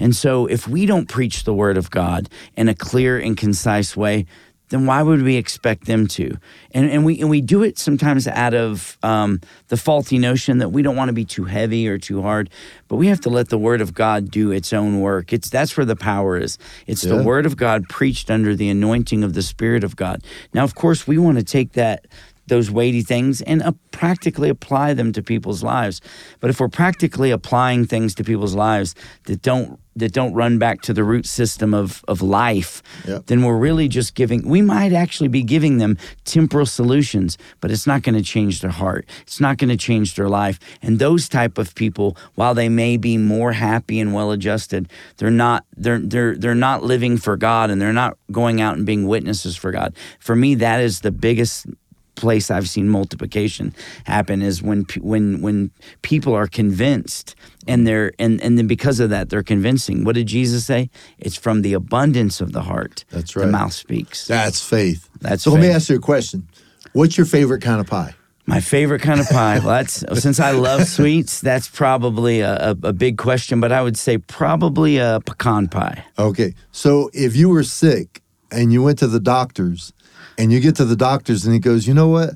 And 0.04 0.14
so 0.14 0.48
if 0.48 0.68
we 0.68 0.86
don't 0.86 1.08
preach 1.08 1.46
the 1.46 1.54
word 1.54 1.78
of 1.78 1.90
God 1.90 2.28
in 2.58 2.68
a 2.68 2.76
clear 2.76 3.18
and 3.18 3.38
concise 3.38 3.96
way, 3.96 4.26
then 4.68 4.86
why 4.86 5.02
would 5.02 5.22
we 5.22 5.38
expect 5.38 5.86
them 5.86 6.08
to? 6.08 6.36
And, 6.72 6.90
and 6.90 7.06
we 7.06 7.22
and 7.22 7.30
we 7.30 7.40
do 7.40 7.64
it 7.64 7.78
sometimes 7.78 8.28
out 8.28 8.54
of 8.54 8.98
um, 9.02 9.40
the 9.70 9.78
faulty 9.78 10.18
notion 10.18 10.58
that 10.58 10.70
we 10.74 10.82
don't 10.82 10.98
want 10.98 11.08
to 11.08 11.14
be 11.14 11.24
too 11.24 11.46
heavy 11.46 11.88
or 11.88 11.98
too 11.98 12.22
hard, 12.22 12.50
but 12.90 12.98
we 12.98 13.08
have 13.08 13.22
to 13.22 13.30
let 13.30 13.48
the 13.48 13.58
Word 13.58 13.80
of 13.80 13.94
God 13.94 14.30
do 14.30 14.52
its 14.52 14.74
own 14.74 15.00
work. 15.00 15.32
It's 15.32 15.50
that's 15.50 15.78
where 15.78 15.86
the 15.86 15.96
power 15.96 16.38
is. 16.38 16.58
It's 16.86 17.06
Yeah. 17.06 17.16
the 17.16 17.24
Word 17.24 17.46
of 17.46 17.56
God 17.56 17.88
preached 17.88 18.30
under 18.30 18.58
the 18.58 18.68
anointing 18.68 19.24
of 19.24 19.36
the 19.36 19.42
Spirit 19.42 19.86
of 19.86 19.96
God. 19.96 20.22
Now, 20.54 20.66
of 20.66 20.76
course, 20.76 21.08
we 21.08 21.18
want 21.18 21.38
to 21.38 21.46
take 21.46 21.74
that 21.74 22.08
those 22.48 22.70
weighty 22.72 23.02
things 23.02 23.42
and 23.42 23.62
uh, 23.64 23.72
practically 23.92 24.50
apply 24.50 24.94
them 24.94 25.12
to 25.14 25.22
people's 25.22 25.64
lives. 25.64 26.02
But 26.40 26.50
if 26.50 26.60
we're 26.60 26.68
practically 26.70 27.32
applying 27.32 27.86
things 27.86 28.14
to 28.16 28.24
people's 28.24 28.56
lives 28.56 28.96
that 29.26 29.42
don't 29.42 29.80
that 29.96 30.12
don't 30.12 30.34
run 30.34 30.58
back 30.58 30.82
to 30.82 30.92
the 30.92 31.04
root 31.04 31.26
system 31.28 31.74
of 31.74 32.04
of 32.08 32.22
life, 32.22 32.82
Yep. 33.08 33.28
then 33.28 33.44
we're 33.44 33.58
really 33.58 33.88
just 33.88 34.16
giving. 34.16 34.48
We 34.48 34.62
might 34.62 34.92
actually 34.92 35.28
be 35.30 35.44
giving 35.44 35.78
them 35.78 35.98
temporal 36.26 36.66
solutions, 36.66 37.38
but 37.62 37.70
it's 37.70 37.86
not 37.86 38.02
going 38.02 38.16
to 38.16 38.24
change 38.24 38.62
their 38.62 38.72
heart. 38.72 39.06
It's 39.22 39.40
not 39.40 39.58
going 39.60 39.70
to 39.70 39.78
change 39.78 40.16
their 40.16 40.30
life. 40.30 40.60
And 40.82 40.98
those 41.00 41.30
type 41.30 41.60
of 41.60 41.76
people, 41.76 42.18
while 42.34 42.56
they 42.56 42.70
may 42.70 42.98
be 42.98 43.18
more 43.18 43.54
happy 43.54 44.00
and 44.00 44.14
well 44.14 44.32
adjusted, 44.32 44.90
they're 45.18 45.30
not. 45.30 45.64
They're 45.78 46.00
they're 46.00 46.36
they're 46.36 46.56
not 46.56 46.84
living 46.84 47.18
for 47.18 47.38
God, 47.38 47.70
and 47.70 47.80
they're 47.80 47.94
not 47.94 48.18
going 48.32 48.62
out 48.62 48.78
and 48.78 48.86
being 48.86 49.08
witnesses 49.08 49.56
for 49.56 49.72
God. 49.72 49.94
For 50.20 50.36
me, 50.36 50.56
that 50.56 50.82
is 50.82 51.02
the 51.02 51.12
biggest 51.12 51.68
place 52.24 52.50
I've 52.50 52.70
seen 52.70 52.88
multiplication 52.88 53.76
happen 54.06 54.42
is 54.42 54.64
when 54.64 54.86
when 55.02 55.42
when 55.42 55.72
people 56.02 56.34
are 56.34 56.48
convinced 56.48 57.36
and 57.68 57.86
they're 57.86 58.14
and 58.18 58.42
and 58.42 58.58
then 58.58 58.68
because 58.68 59.02
of 59.04 59.10
that 59.10 59.30
they're 59.30 59.50
convincing. 59.56 60.06
What 60.06 60.16
did 60.16 60.28
Jesus 60.28 60.66
say? 60.66 60.90
It's 61.20 61.36
from 61.36 61.64
the 61.64 61.74
abundance 61.74 62.40
of 62.40 62.54
the 62.54 62.62
heart 62.62 63.04
That's 63.10 63.36
right. 63.36 63.46
the 63.46 63.52
mouth 63.52 63.74
speaks. 63.74 64.26
That's 64.28 64.62
faith. 64.62 65.10
That's 65.20 65.44
so. 65.44 65.52
Let 65.52 65.62
me 65.62 65.68
ask 65.68 65.90
you 65.90 65.98
a 65.98 66.00
question. 66.00 66.48
What's 66.94 67.18
your 67.18 67.26
favorite 67.26 67.62
kind 67.62 67.82
of 67.82 67.88
pie? 67.88 68.14
My 68.46 68.62
favorite 68.62 69.02
kind 69.02 69.20
of 69.20 69.28
pie. 69.28 69.60
Well, 69.60 69.76
that's 69.80 70.04
since 70.24 70.40
I 70.40 70.52
love 70.52 70.88
sweets. 70.88 71.42
That's 71.42 71.68
probably 71.68 72.40
a, 72.40 72.72
a, 72.72 72.76
a 72.84 72.94
big 72.94 73.18
question, 73.18 73.60
but 73.60 73.72
I 73.72 73.82
would 73.82 73.98
say 73.98 74.18
probably 74.18 74.98
a 74.98 75.20
pecan 75.26 75.68
pie. 75.68 76.06
Okay. 76.18 76.54
So 76.72 77.10
if 77.14 77.36
you 77.36 77.50
were 77.50 77.64
sick 77.64 78.22
and 78.52 78.72
you 78.72 78.82
went 78.84 79.00
to 79.00 79.08
the 79.08 79.20
doctors 79.20 79.92
and 80.38 80.52
you 80.52 80.60
get 80.60 80.76
to 80.78 80.86
the 80.86 80.96
doctors 80.96 81.46
and 81.46 81.54
he 81.54 81.60
goes, 81.60 81.88
you 81.88 81.94
know 81.94 82.08
what? 82.10 82.32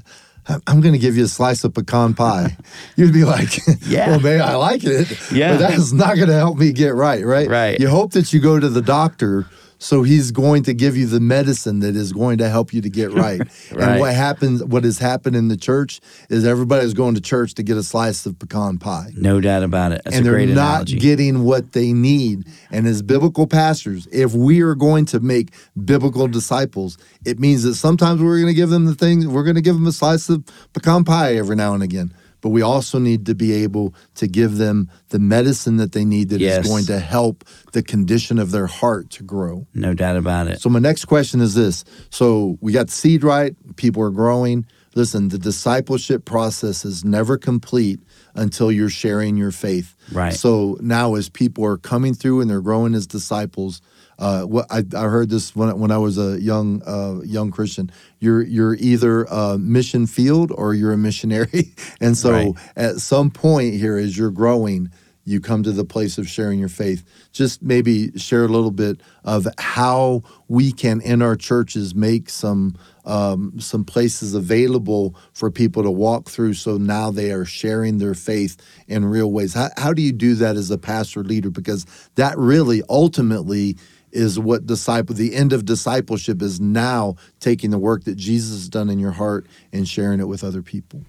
I'm- 0.66 0.80
going 0.80 0.94
to 0.94 1.00
give 1.00 1.18
you 1.18 1.26
a 1.26 1.28
slice 1.28 1.64
of 1.66 1.74
pecan 1.74 2.14
pie. 2.14 2.56
You'd 2.96 3.12
be 3.14 3.26
like, 3.26 3.58
Yeah. 3.86 4.12
well, 4.12 4.20
maybe 4.22 4.40
I 4.40 4.56
like 4.56 4.84
it. 4.86 5.10
Yeah. 5.32 5.58
But 5.58 5.68
that's 5.70 5.92
not 5.92 6.16
going 6.16 6.30
to 6.30 6.36
help 6.36 6.58
me 6.58 6.72
get 6.72 6.96
right, 6.96 7.26
right? 7.26 7.50
Right. 7.50 7.80
You 7.80 7.90
hope 7.90 8.14
that 8.14 8.32
you 8.32 8.40
go 8.40 8.58
to 8.60 8.70
the 8.70 8.82
doctor 8.82 9.46
so 9.80 10.04
he's 10.04 10.32
going 10.32 10.64
to 10.64 10.74
give 10.74 10.98
you 10.98 11.06
the 11.06 11.20
medicine 11.20 11.80
that 11.80 11.96
is 11.96 12.14
going 12.14 12.38
to 12.40 12.50
help 12.50 12.74
you 12.74 12.82
to 12.82 12.90
get 12.90 13.12
right. 13.14 13.42
And 13.72 14.00
what 14.00 14.14
happens, 14.14 14.64
what 14.64 14.84
has 14.84 15.00
happened 15.00 15.36
in 15.36 15.48
the 15.48 15.58
church 15.58 16.00
is 16.30 16.46
everybody's 16.46 16.94
going 16.94 17.16
to 17.16 17.22
church 17.22 17.54
to 17.56 17.64
get 17.64 17.78
a 17.78 17.84
slice 17.84 18.26
of 18.26 18.38
pecan 18.40 18.78
pie 18.78 19.10
No 19.16 19.40
doubt 19.42 19.64
about 19.64 19.92
it. 19.92 20.02
That's 20.04 20.18
and 20.18 20.26
they're 20.26 20.46
not 20.46 20.82
analogy. 20.92 21.00
getting 21.00 21.44
what 21.44 21.74
they 21.74 21.94
need. 21.94 22.48
And 22.72 22.88
as 22.88 23.02
biblical 23.02 23.48
pastors, 23.48 24.08
if 24.12 24.34
we 24.34 24.62
are 24.62 24.76
going 24.76 25.06
to 25.08 25.20
make 25.20 25.54
biblical 25.86 26.28
disciples, 26.28 26.98
it 27.26 27.40
means 27.40 27.64
that 27.64 27.76
sometimes 27.76 28.22
we're 28.22 28.38
going 28.38 28.48
to 28.48 28.54
give 28.54 28.70
them 28.70 28.86
the 28.86 28.96
things, 28.96 29.28
we're 29.28 29.44
going 29.44 29.56
to 29.56 29.62
give 29.62 29.76
them 29.76 29.88
a 29.88 29.92
slice 29.92 30.30
of 30.30 30.44
pecan 30.74 31.04
pie 31.04 31.36
every 31.36 31.56
now 31.56 31.74
and 31.74 31.84
again. 31.84 32.14
But 32.42 32.50
we 32.50 32.62
also 32.62 33.00
need 33.00 33.26
to 33.26 33.36
be 33.36 33.52
able 33.64 33.96
to 34.16 34.28
give 34.28 34.58
them 34.58 34.90
the 35.10 35.20
medicine 35.20 35.78
that 35.78 35.92
they 35.92 36.06
need 36.06 36.30
that 36.30 36.36
is 36.36 36.42
Yes. 36.42 36.68
going 36.68 36.86
to 36.86 37.00
help 37.00 37.44
the 37.74 37.82
condition 37.82 38.38
of 38.40 38.52
their 38.52 38.68
heart 38.68 39.10
to 39.12 39.24
grow. 39.24 39.66
no 39.74 39.94
doubt 39.94 40.18
about 40.18 40.48
it. 40.48 40.62
So 40.62 40.70
my 40.70 40.80
next 40.80 41.06
question 41.06 41.42
is 41.42 41.54
this. 41.56 41.84
So 42.10 42.58
we 42.62 42.72
got 42.72 42.90
seed 42.90 43.24
right, 43.24 43.56
people 43.76 44.02
are 44.04 44.12
growing. 44.12 44.66
Listen, 44.96 45.30
the 45.30 45.38
discipleship 45.38 46.26
process 46.26 46.84
is 46.86 47.04
never 47.06 47.38
complete 47.38 48.00
until 48.34 48.72
you're 48.72 48.90
sharing 48.90 49.38
your 49.38 49.52
faith. 49.52 49.96
Right. 50.12 50.34
So 50.34 50.78
now 50.82 51.16
as 51.16 51.30
people 51.30 51.64
are 51.66 51.78
coming 51.78 52.14
through 52.16 52.42
and 52.42 52.50
they're 52.50 52.62
growing 52.62 52.96
as 52.96 53.06
disciples, 53.06 53.82
uh, 54.20 54.44
what 54.44 54.66
I, 54.70 54.84
I 54.96 55.04
heard 55.04 55.30
this 55.30 55.56
when, 55.56 55.78
when 55.80 55.92
I 55.92 55.98
was 55.98 56.18
a 56.18 56.42
young 56.42 56.82
uh, 56.86 57.22
young 57.24 57.52
Christian. 57.52 57.92
You're 58.20 58.42
you're 58.42 58.76
either 58.76 59.24
a 59.26 59.58
mission 59.58 60.08
field 60.08 60.52
or 60.52 60.74
you're 60.74 60.94
a 60.94 60.98
missionary, 60.98 61.74
and 62.02 62.18
so 62.18 62.32
Right. 62.32 62.54
at 62.76 62.98
some 62.98 63.30
point 63.30 63.76
here, 63.76 63.98
as 63.98 64.18
you're 64.18 64.32
growing, 64.32 64.92
you 65.24 65.42
come 65.42 65.62
to 65.64 65.72
the 65.74 65.84
place 65.84 66.18
of 66.18 66.28
sharing 66.28 66.58
your 66.58 66.70
faith. 66.70 67.04
Just 67.34 67.62
maybe 67.62 68.18
share 68.18 68.46
a 68.46 68.48
little 68.48 68.72
bit 68.72 69.02
of 69.26 69.46
how 69.58 70.24
we 70.48 70.72
can 70.72 71.02
in 71.02 71.22
our 71.22 71.36
churches 71.36 71.94
make 71.94 72.30
some 72.30 72.76
um, 73.06 73.60
some 73.60 73.84
places 73.86 74.34
available 74.34 75.16
for 75.34 75.50
people 75.52 75.84
to 75.84 75.92
walk 75.92 76.30
through. 76.30 76.54
So 76.56 76.78
now 76.78 77.12
they 77.12 77.32
are 77.32 77.46
sharing 77.46 77.98
their 78.00 78.14
faith 78.14 78.58
in 78.88 79.06
real 79.06 79.32
ways. 79.32 79.54
How, 79.54 79.70
how 79.78 79.94
do 79.94 80.02
you 80.02 80.12
do 80.12 80.36
that 80.36 80.56
as 80.58 80.72
a 80.72 80.78
pastor 80.78 81.24
leader? 81.24 81.50
Because 81.50 81.86
that 82.16 82.38
really 82.38 82.82
ultimately 82.90 83.78
is 84.18 84.40
what 84.40 84.66
disciple 84.66 85.16
the 85.16 85.36
end 85.36 85.54
of 85.54 85.66
discipleship 85.66 86.42
is 86.42 86.60
now 86.60 87.16
taking 87.40 87.70
the 87.70 87.78
work 87.78 88.04
that 88.06 88.16
Jesus 88.16 88.52
has 88.52 88.70
done 88.70 88.90
in 88.90 89.00
your 89.00 89.12
heart 89.12 89.46
and 89.72 89.88
sharing 89.88 90.20
it 90.20 90.28
with 90.28 90.44
other 90.44 90.62
people. 90.62 91.04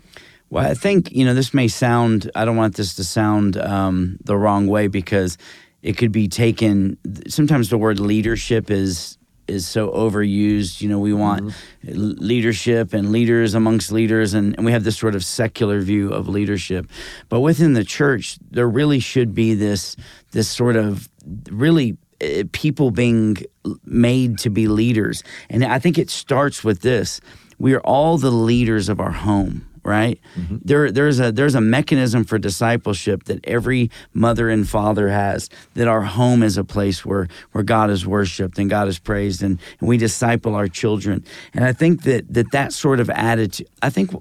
Well, 0.51 0.64
I 0.64 0.75
think 0.75 1.12
you 1.12 1.25
know 1.25 1.35
this 1.35 1.53
may 1.53 1.68
sound. 1.68 2.31
I 2.35 2.44
don't 2.44 2.57
want 2.57 2.77
this 2.77 2.94
to 2.94 3.05
sound 3.05 3.57
um, 3.57 4.18
the 4.25 4.37
wrong 4.37 4.66
way 4.66 4.88
because 4.88 5.37
it 5.83 5.97
could 5.99 6.12
be 6.12 6.29
taken. 6.29 6.99
Sometimes 7.29 7.68
the 7.68 7.79
word 7.79 8.01
leadership 8.01 8.71
is 8.71 9.18
is 9.49 9.66
so 9.66 9.90
overused. 9.90 10.81
You 10.81 10.88
know, 10.88 10.99
we 10.99 11.12
want 11.12 11.44
mm-hmm. 11.44 12.12
leadership 12.18 12.92
and 12.92 13.11
leaders 13.11 13.55
amongst 13.55 13.90
leaders, 13.92 14.35
and, 14.35 14.55
and 14.57 14.64
we 14.64 14.73
have 14.73 14.85
this 14.85 14.97
sort 14.97 15.14
of 15.14 15.25
secular 15.25 15.81
view 15.81 16.12
of 16.12 16.29
leadership. 16.29 16.87
But 17.29 17.40
within 17.40 17.73
the 17.73 17.85
church, 17.85 18.38
there 18.51 18.68
really 18.68 19.01
should 19.01 19.35
be 19.35 19.55
this 19.55 19.97
this 20.33 20.49
sort 20.49 20.77
of 20.77 21.09
really 21.51 21.97
Uh, 22.21 22.43
people 22.53 22.91
being 22.91 23.37
made 23.85 24.39
to 24.39 24.51
be 24.51 24.67
leaders, 24.67 25.23
and 25.49 25.65
I 25.65 25.79
think 25.79 25.99
it 25.99 26.11
starts 26.11 26.65
with 26.65 26.81
this: 26.81 27.21
we 27.59 27.75
are 27.75 27.81
all 27.81 28.19
the 28.19 28.31
leaders 28.31 28.89
of 28.89 28.99
our 29.01 29.13
home 29.13 29.68
right? 29.88 30.20
Mm-hmm. 30.37 30.59
There, 30.62 30.92
there's 30.92 31.18
a 31.18 31.33
there's 31.33 31.55
a 31.55 31.61
mechanism 31.61 32.24
for 32.24 32.38
discipleship 32.38 33.24
that 33.24 33.44
every 33.46 33.90
mother 34.12 34.51
and 34.51 34.68
father 34.68 35.09
has. 35.09 35.48
That 35.74 35.88
our 35.88 36.03
home 36.03 36.42
is 36.42 36.57
a 36.57 36.64
place 36.64 37.05
where 37.05 37.29
where 37.53 37.64
God 37.64 37.90
is 37.90 38.07
worshipped 38.07 38.59
and 38.59 38.70
God 38.70 38.88
is 38.88 38.98
praised, 38.98 39.42
and, 39.42 39.59
and 39.81 39.88
we 39.88 39.96
disciple 39.96 40.55
our 40.55 40.68
children. 40.68 41.24
And 41.55 41.64
I 41.64 41.72
think 41.72 42.03
that 42.03 42.33
that 42.33 42.53
that 42.53 42.72
sort 42.72 43.01
of 43.01 43.11
attitude. 43.11 43.68
I 43.83 43.90
think 43.90 44.14
uh, 44.14 44.20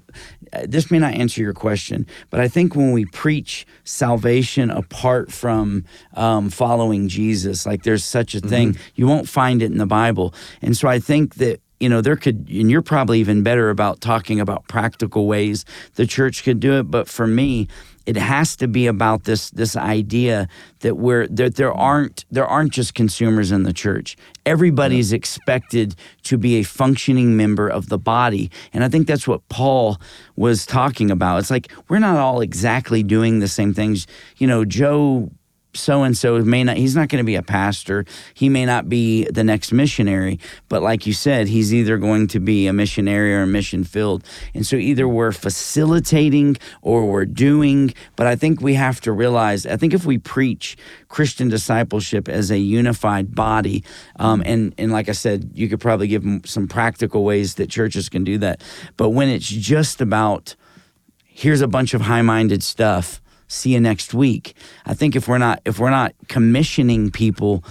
this 0.66 0.90
may 0.90 0.98
not 0.98 1.14
answer 1.14 1.42
your 1.42 1.54
question, 1.54 2.06
but 2.30 2.40
I 2.40 2.48
think 2.48 2.74
when 2.74 2.92
we 2.92 3.04
preach 3.04 3.66
salvation 3.84 4.70
apart 4.70 5.30
from 5.30 5.84
um, 6.14 6.50
following 6.50 7.08
Jesus, 7.08 7.66
like 7.66 7.82
there's 7.82 8.04
such 8.04 8.34
a 8.34 8.40
thing, 8.40 8.72
mm-hmm. 8.72 8.92
you 8.94 9.06
won't 9.06 9.28
find 9.28 9.62
it 9.62 9.70
in 9.70 9.78
the 9.78 9.86
Bible. 9.86 10.34
And 10.62 10.76
so 10.76 10.88
I 10.88 10.98
think 10.98 11.34
that 11.36 11.60
you 11.80 11.88
know, 11.88 12.00
there 12.00 12.16
could, 12.16 12.48
and 12.48 12.70
you're 12.70 12.82
probably 12.82 13.20
even 13.20 13.42
better 13.42 13.70
about 13.70 14.00
talking 14.00 14.40
about 14.40 14.66
practical 14.68 15.26
ways 15.26 15.64
the 15.94 16.06
church 16.06 16.42
could 16.42 16.60
do 16.60 16.78
it. 16.78 16.84
But 16.84 17.08
for 17.08 17.26
me, 17.26 17.68
it 18.08 18.16
has 18.16 18.56
to 18.56 18.66
be 18.66 18.86
about 18.86 19.24
this 19.24 19.50
this 19.50 19.76
idea 19.76 20.48
that 20.80 20.96
we're 20.96 21.26
that 21.28 21.56
there 21.56 21.72
aren't 21.74 22.24
there 22.30 22.46
aren't 22.46 22.72
just 22.72 22.94
consumers 22.94 23.52
in 23.52 23.64
the 23.64 23.72
church. 23.72 24.16
Everybody's 24.46 25.12
expected 25.12 25.94
to 26.22 26.38
be 26.38 26.56
a 26.56 26.62
functioning 26.62 27.36
member 27.36 27.68
of 27.68 27.90
the 27.90 27.98
body, 27.98 28.50
and 28.72 28.82
I 28.82 28.88
think 28.88 29.06
that's 29.06 29.28
what 29.28 29.46
Paul 29.50 30.00
was 30.36 30.64
talking 30.64 31.10
about. 31.10 31.38
It's 31.40 31.50
like 31.50 31.70
we're 31.88 31.98
not 31.98 32.16
all 32.16 32.40
exactly 32.40 33.02
doing 33.02 33.40
the 33.40 33.48
same 33.48 33.74
things. 33.74 34.06
You 34.38 34.46
know, 34.46 34.64
Joe 34.64 35.30
so 35.74 36.02
and 36.02 36.16
so 36.16 36.38
may 36.40 36.64
not 36.64 36.76
he's 36.76 36.96
not 36.96 37.08
going 37.08 37.22
to 37.22 37.26
be 37.26 37.34
a 37.34 37.42
pastor. 37.42 38.04
He 38.34 38.48
may 38.48 38.64
not 38.64 38.88
be 38.88 39.24
the 39.24 39.44
next 39.44 39.72
missionary 39.72 40.38
but 40.68 40.82
like 40.82 41.06
you 41.06 41.12
said 41.12 41.48
he's 41.48 41.74
either 41.74 41.98
going 41.98 42.26
to 42.28 42.40
be 42.40 42.66
a 42.66 42.72
missionary 42.72 43.34
or 43.34 43.42
a 43.42 43.46
mission 43.46 43.84
field 43.84 44.24
and 44.54 44.66
so 44.66 44.76
either 44.76 45.06
we're 45.06 45.32
facilitating 45.32 46.56
or 46.82 47.06
we're 47.06 47.24
doing 47.26 47.92
but 48.16 48.26
i 48.26 48.34
think 48.34 48.60
we 48.60 48.74
have 48.74 49.00
to 49.00 49.12
realize 49.12 49.66
i 49.66 49.76
think 49.76 49.92
if 49.92 50.06
we 50.06 50.18
preach 50.18 50.76
christian 51.08 51.48
discipleship 51.48 52.28
as 52.28 52.50
a 52.50 52.58
unified 52.58 53.34
body 53.34 53.84
um, 54.16 54.42
and 54.46 54.74
and 54.78 54.92
like 54.92 55.08
i 55.08 55.12
said 55.12 55.50
you 55.54 55.68
could 55.68 55.80
probably 55.80 56.08
give 56.08 56.24
some 56.44 56.66
practical 56.66 57.24
ways 57.24 57.54
that 57.56 57.68
churches 57.68 58.08
can 58.08 58.24
do 58.24 58.38
that. 58.38 58.62
But 58.96 59.10
when 59.10 59.28
it's 59.28 59.48
just 59.48 60.00
about 60.00 60.54
here's 61.24 61.60
a 61.60 61.68
bunch 61.68 61.94
of 61.94 62.02
high-minded 62.02 62.62
stuff 62.62 63.20
see 63.48 63.74
you 63.74 63.80
next 63.80 64.14
week. 64.14 64.54
I 64.86 64.94
think 64.94 65.16
if 65.16 65.26
we're 65.26 65.38
not 65.38 65.60
if 65.64 65.78
we're 65.78 65.90
not 65.90 66.14
commissioning 66.28 67.10
people 67.10 67.64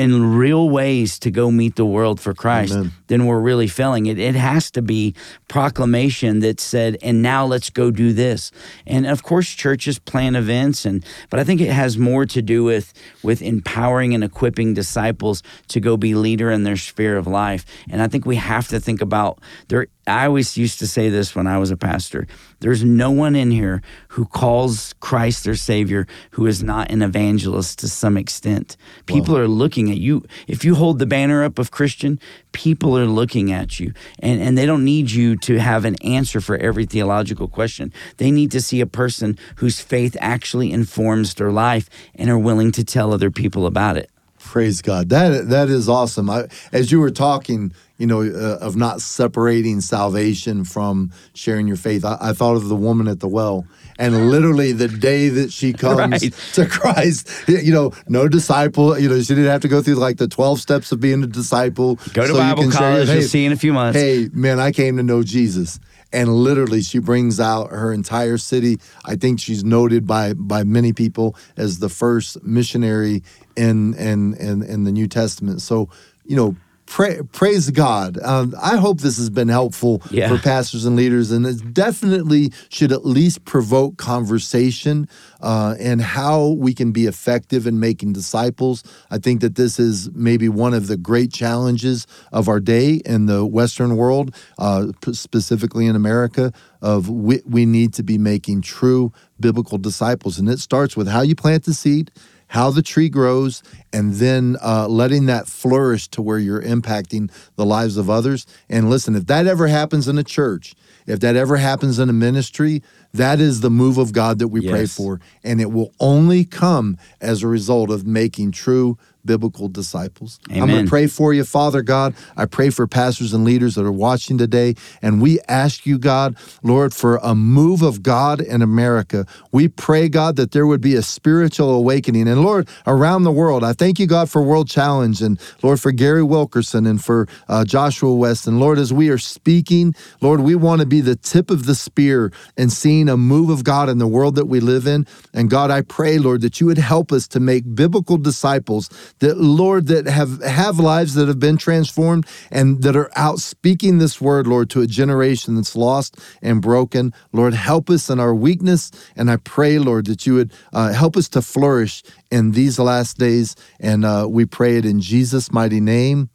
in 0.00 0.34
real 0.34 0.70
ways 0.70 1.18
to 1.18 1.30
go 1.30 1.50
meet 1.50 1.76
the 1.76 1.84
world 1.84 2.18
for 2.18 2.32
Christ, 2.32 2.72
Amen. 2.72 2.92
then 3.08 3.26
we're 3.26 3.38
really 3.38 3.66
failing. 3.66 4.06
It, 4.06 4.18
it 4.18 4.34
has 4.34 4.70
to 4.70 4.80
be 4.80 5.14
proclamation 5.46 6.38
that 6.40 6.58
said, 6.58 6.96
and 7.02 7.20
now 7.20 7.44
let's 7.44 7.68
go 7.68 7.90
do 7.90 8.14
this. 8.14 8.50
And 8.86 9.06
of 9.06 9.22
course, 9.22 9.50
churches 9.50 9.98
plan 9.98 10.36
events, 10.36 10.86
and 10.86 11.04
but 11.28 11.38
I 11.38 11.44
think 11.44 11.60
it 11.60 11.70
has 11.70 11.98
more 11.98 12.24
to 12.24 12.40
do 12.40 12.64
with 12.64 12.94
with 13.22 13.42
empowering 13.42 14.14
and 14.14 14.24
equipping 14.24 14.72
disciples 14.72 15.42
to 15.68 15.80
go 15.80 15.98
be 15.98 16.14
leader 16.14 16.50
in 16.50 16.64
their 16.64 16.78
sphere 16.78 17.18
of 17.18 17.26
life. 17.26 17.66
And 17.90 18.00
I 18.00 18.08
think 18.08 18.24
we 18.24 18.36
have 18.36 18.68
to 18.68 18.80
think 18.80 19.02
about 19.02 19.38
there. 19.68 19.88
I 20.06 20.24
always 20.24 20.56
used 20.56 20.78
to 20.78 20.86
say 20.86 21.10
this 21.10 21.36
when 21.36 21.46
I 21.46 21.58
was 21.58 21.70
a 21.70 21.76
pastor. 21.76 22.26
There's 22.60 22.84
no 22.84 23.10
one 23.10 23.34
in 23.34 23.50
here 23.50 23.82
who 24.08 24.26
calls 24.26 24.94
Christ 25.00 25.44
their 25.44 25.54
Savior 25.54 26.06
who 26.32 26.46
is 26.46 26.62
not 26.62 26.90
an 26.90 27.02
evangelist 27.02 27.78
to 27.80 27.88
some 27.88 28.16
extent. 28.16 28.76
People 29.06 29.36
are 29.36 29.48
looking 29.48 29.90
at 29.90 29.96
you. 29.96 30.24
If 30.46 30.64
you 30.64 30.74
hold 30.74 30.98
the 30.98 31.06
banner 31.06 31.42
up 31.42 31.58
of 31.58 31.70
Christian, 31.70 32.20
people 32.52 32.96
are 32.98 33.06
looking 33.06 33.50
at 33.50 33.80
you. 33.80 33.92
And, 34.18 34.40
and 34.40 34.56
they 34.58 34.66
don't 34.66 34.84
need 34.84 35.10
you 35.10 35.36
to 35.38 35.58
have 35.58 35.84
an 35.84 35.96
answer 36.02 36.40
for 36.40 36.56
every 36.56 36.86
theological 36.86 37.48
question. 37.48 37.92
They 38.18 38.30
need 38.30 38.50
to 38.52 38.60
see 38.60 38.80
a 38.80 38.86
person 38.86 39.38
whose 39.56 39.80
faith 39.80 40.16
actually 40.20 40.72
informs 40.72 41.34
their 41.34 41.50
life 41.50 41.88
and 42.14 42.30
are 42.30 42.38
willing 42.38 42.72
to 42.72 42.84
tell 42.84 43.12
other 43.12 43.30
people 43.30 43.66
about 43.66 43.96
it. 43.96 44.10
Praise 44.38 44.80
God. 44.82 45.10
That 45.10 45.48
that 45.50 45.68
is 45.68 45.88
awesome. 45.88 46.30
I, 46.30 46.48
as 46.72 46.90
you 46.90 46.98
were 46.98 47.10
talking, 47.10 47.72
you 48.00 48.06
know, 48.06 48.22
uh, 48.22 48.56
of 48.64 48.76
not 48.76 49.02
separating 49.02 49.82
salvation 49.82 50.64
from 50.64 51.12
sharing 51.34 51.68
your 51.68 51.76
faith. 51.76 52.02
I, 52.02 52.16
I, 52.18 52.32
thought 52.32 52.56
of 52.56 52.70
the 52.70 52.74
woman 52.74 53.06
at 53.08 53.20
the 53.20 53.28
well, 53.28 53.66
and 53.98 54.30
literally 54.30 54.72
the 54.72 54.88
day 54.88 55.28
that 55.28 55.52
she 55.52 55.72
comes 55.84 56.22
right. 56.22 56.32
to 56.54 56.66
Christ, 56.66 57.28
you 57.46 57.72
know, 57.72 57.92
no 58.08 58.26
disciple. 58.26 58.98
You 58.98 59.10
know, 59.10 59.20
she 59.20 59.34
didn't 59.34 59.50
have 59.50 59.60
to 59.60 59.68
go 59.68 59.82
through 59.82 59.96
like 59.96 60.16
the 60.16 60.28
twelve 60.28 60.60
steps 60.60 60.92
of 60.92 61.00
being 61.00 61.22
a 61.22 61.26
disciple. 61.26 61.96
Go 62.14 62.22
to 62.22 62.28
so 62.28 62.38
Bible 62.38 62.70
college. 62.70 63.06
Share, 63.06 63.14
hey, 63.14 63.20
you'll 63.20 63.28
see 63.28 63.44
in 63.44 63.52
a 63.52 63.56
few 63.56 63.74
months. 63.74 64.00
Hey, 64.00 64.30
man, 64.32 64.58
I 64.58 64.72
came 64.72 64.96
to 64.96 65.02
know 65.02 65.22
Jesus. 65.22 65.78
And 66.12 66.34
literally, 66.34 66.82
she 66.82 66.98
brings 66.98 67.38
out 67.38 67.70
her 67.70 67.92
entire 67.92 68.36
city. 68.36 68.80
I 69.04 69.14
think 69.14 69.38
she's 69.38 69.62
noted 69.62 70.06
by 70.06 70.32
by 70.32 70.64
many 70.64 70.92
people 70.92 71.36
as 71.56 71.78
the 71.78 71.90
first 71.90 72.42
missionary 72.42 73.22
in 73.56 73.94
in 73.94 74.34
in, 74.34 74.62
in 74.62 74.84
the 74.84 74.90
New 74.90 75.06
Testament. 75.06 75.62
So, 75.62 75.88
you 76.24 76.34
know, 76.34 76.56
Pray, 76.90 77.20
praise 77.30 77.70
God. 77.70 78.18
Um, 78.20 78.52
I 78.60 78.76
hope 78.76 78.98
this 78.98 79.16
has 79.16 79.30
been 79.30 79.46
helpful 79.46 80.02
yeah. 80.10 80.28
for 80.28 80.42
pastors 80.42 80.84
and 80.84 80.96
leaders, 80.96 81.30
and 81.30 81.46
it 81.46 81.72
definitely 81.72 82.52
should 82.68 82.90
at 82.90 83.06
least 83.06 83.44
provoke 83.44 83.96
conversation 83.96 85.08
uh, 85.40 85.76
and 85.78 86.02
how 86.02 86.48
we 86.48 86.74
can 86.74 86.90
be 86.90 87.06
effective 87.06 87.64
in 87.68 87.78
making 87.78 88.12
disciples. 88.12 88.82
I 89.08 89.18
think 89.18 89.40
that 89.40 89.54
this 89.54 89.78
is 89.78 90.10
maybe 90.14 90.48
one 90.48 90.74
of 90.74 90.88
the 90.88 90.96
great 90.96 91.32
challenges 91.32 92.08
of 92.32 92.48
our 92.48 92.58
day 92.58 92.94
in 93.04 93.26
the 93.26 93.46
Western 93.46 93.96
world, 93.96 94.34
uh, 94.58 94.88
specifically 95.12 95.86
in 95.86 95.94
America. 95.94 96.52
Of 96.82 97.08
we, 97.08 97.40
we 97.46 97.66
need 97.66 97.94
to 97.94 98.02
be 98.02 98.18
making 98.18 98.62
true 98.62 99.12
biblical 99.38 99.78
disciples, 99.78 100.40
and 100.40 100.48
it 100.48 100.58
starts 100.58 100.96
with 100.96 101.06
how 101.06 101.20
you 101.20 101.36
plant 101.36 101.64
the 101.64 101.74
seed 101.74 102.10
how 102.50 102.68
the 102.68 102.82
tree 102.82 103.08
grows, 103.08 103.62
and 103.92 104.14
then 104.14 104.56
uh, 104.60 104.88
letting 104.88 105.26
that 105.26 105.46
flourish 105.46 106.08
to 106.08 106.20
where 106.20 106.38
you're 106.38 106.60
impacting 106.60 107.30
the 107.54 107.64
lives 107.64 107.96
of 107.96 108.10
others. 108.10 108.44
And 108.68 108.90
listen, 108.90 109.14
if 109.14 109.26
that 109.26 109.46
ever 109.46 109.68
happens 109.68 110.08
in 110.08 110.18
a 110.18 110.24
church, 110.24 110.74
if 111.06 111.20
that 111.20 111.36
ever 111.36 111.58
happens 111.58 112.00
in 112.00 112.08
a 112.08 112.12
ministry, 112.12 112.82
that 113.14 113.38
is 113.38 113.60
the 113.60 113.70
move 113.70 113.98
of 113.98 114.12
God 114.12 114.40
that 114.40 114.48
we 114.48 114.62
yes. 114.62 114.70
pray 114.72 114.86
for. 114.86 115.20
And 115.44 115.60
it 115.60 115.70
will 115.70 115.92
only 116.00 116.44
come 116.44 116.98
as 117.20 117.44
a 117.44 117.48
result 117.48 117.88
of 117.88 118.04
making 118.04 118.50
true 118.50 118.98
biblical 119.24 119.68
disciples. 119.68 120.38
Amen. 120.50 120.62
I'm 120.62 120.68
going 120.68 120.84
to 120.84 120.88
pray 120.88 121.06
for 121.06 121.32
you, 121.32 121.44
Father 121.44 121.82
God. 121.82 122.14
I 122.36 122.46
pray 122.46 122.70
for 122.70 122.86
pastors 122.86 123.32
and 123.32 123.44
leaders 123.44 123.74
that 123.74 123.84
are 123.84 123.92
watching 123.92 124.38
today. 124.38 124.74
And 125.02 125.20
we 125.20 125.40
ask 125.48 125.86
you, 125.86 125.98
God, 125.98 126.36
Lord, 126.62 126.94
for 126.94 127.16
a 127.22 127.34
move 127.34 127.82
of 127.82 128.02
God 128.02 128.40
in 128.40 128.62
America. 128.62 129.26
We 129.50 129.68
pray, 129.68 130.08
God, 130.08 130.36
that 130.36 130.52
there 130.52 130.66
would 130.66 130.80
be 130.80 130.94
a 130.94 131.02
spiritual 131.02 131.70
awakening. 131.70 132.28
And 132.28 132.42
Lord, 132.42 132.68
around 132.86 133.24
the 133.24 133.32
world, 133.32 133.64
I 133.64 133.72
thank 133.72 133.98
you, 133.98 134.06
God, 134.06 134.30
for 134.30 134.42
World 134.42 134.68
Challenge 134.68 135.22
and 135.22 135.40
Lord, 135.62 135.80
for 135.80 135.90
Gary 135.90 136.22
Wilkerson 136.22 136.86
and 136.86 137.02
for 137.02 137.26
uh, 137.48 137.64
Joshua 137.64 138.14
West. 138.14 138.46
And 138.46 138.60
Lord, 138.60 138.78
as 138.78 138.92
we 138.92 139.08
are 139.08 139.18
speaking, 139.18 139.94
Lord, 140.20 140.40
we 140.40 140.54
want 140.54 140.80
to 140.80 140.86
be 140.86 141.00
the 141.00 141.16
tip 141.16 141.50
of 141.50 141.66
the 141.66 141.74
spear 141.74 142.30
and 142.56 142.70
seeing 142.70 142.90
seeing 142.90 143.08
a 143.08 143.16
move 143.16 143.50
of 143.50 143.62
God 143.62 143.88
in 143.88 143.98
the 143.98 144.06
world 144.06 144.34
that 144.34 144.46
we 144.46 144.58
live 144.58 144.86
in. 144.86 145.06
And 145.32 145.48
God, 145.48 145.70
I 145.70 145.80
pray, 145.80 146.18
Lord, 146.18 146.40
that 146.40 146.60
you 146.60 146.66
would 146.66 146.76
help 146.76 147.12
us 147.12 147.28
to 147.28 147.38
make 147.38 147.74
biblical 147.74 148.18
disciples 148.18 148.90
that, 149.20 149.38
Lord, 149.38 149.86
that 149.86 150.06
have, 150.06 150.42
have 150.42 150.78
lives 150.78 151.14
that 151.14 151.28
have 151.28 151.38
been 151.38 151.56
transformed 151.56 152.26
and 152.50 152.82
that 152.82 152.96
are 152.96 153.10
out 153.16 153.38
speaking 153.38 153.98
this 153.98 154.20
word, 154.20 154.46
Lord, 154.46 154.68
to 154.70 154.82
a 154.82 154.86
generation 154.86 155.54
that's 155.54 155.76
lost 155.76 156.18
and 156.42 156.60
broken. 156.60 157.14
Lord, 157.32 157.54
help 157.54 157.88
us 157.88 158.10
in 158.10 158.18
our 158.18 158.34
weakness. 158.34 158.90
And 159.16 159.30
I 159.30 159.36
pray, 159.36 159.78
Lord, 159.78 160.06
that 160.06 160.26
you 160.26 160.34
would 160.34 160.52
uh, 160.72 160.92
help 160.92 161.16
us 161.16 161.28
to 161.30 161.42
flourish 161.42 162.02
in 162.30 162.52
these 162.52 162.78
last 162.78 163.18
days. 163.18 163.56
And 163.78 164.04
uh, 164.04 164.26
we 164.28 164.44
pray 164.44 164.76
it 164.76 164.84
in 164.84 165.00
Jesus' 165.00 165.52
mighty 165.52 165.80
name. 165.80 166.30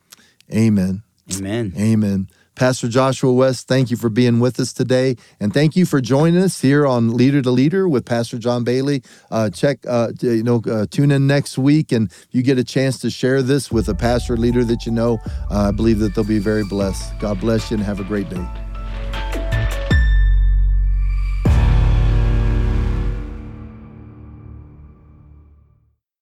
Amen. 0.53 1.03
Amen. 1.33 1.73
Amen. 1.77 2.27
Pastor 2.55 2.87
Joshua 2.87 3.31
West, 3.31 3.67
thank 3.67 3.91
you 3.91 3.97
for 3.97 4.09
being 4.09 4.39
with 4.39 4.59
us 4.59 4.73
today. 4.73 5.15
And 5.39 5.53
thank 5.53 5.75
you 5.75 5.85
for 5.85 6.01
joining 6.01 6.41
us 6.41 6.61
here 6.61 6.87
on 6.87 7.15
Leader 7.15 7.41
to 7.41 7.51
Leader 7.51 7.87
with 7.87 8.05
Pastor 8.05 8.37
John 8.37 8.63
Bailey. 8.63 9.03
Uh, 9.29 9.49
check, 9.49 9.79
uh, 9.87 10.11
you 10.21 10.43
know, 10.43 10.61
uh, 10.69 10.85
tune 10.89 11.11
in 11.11 11.27
next 11.27 11.57
week. 11.57 11.91
And 11.91 12.11
you 12.31 12.41
get 12.41 12.57
a 12.57 12.63
chance 12.63 12.99
to 12.99 13.09
share 13.09 13.41
this 13.41 13.71
with 13.71 13.89
a 13.89 13.95
pastor 13.95 14.37
leader 14.37 14.63
that 14.63 14.85
you 14.85 14.91
know, 14.91 15.19
uh, 15.51 15.69
I 15.69 15.71
believe 15.71 15.99
that 15.99 16.15
they'll 16.15 16.23
be 16.23 16.39
very 16.39 16.63
blessed. 16.63 17.19
God 17.19 17.39
bless 17.39 17.71
you 17.71 17.77
and 17.77 17.85
have 17.85 17.99
a 17.99 18.03
great 18.03 18.29
day. 18.29 18.64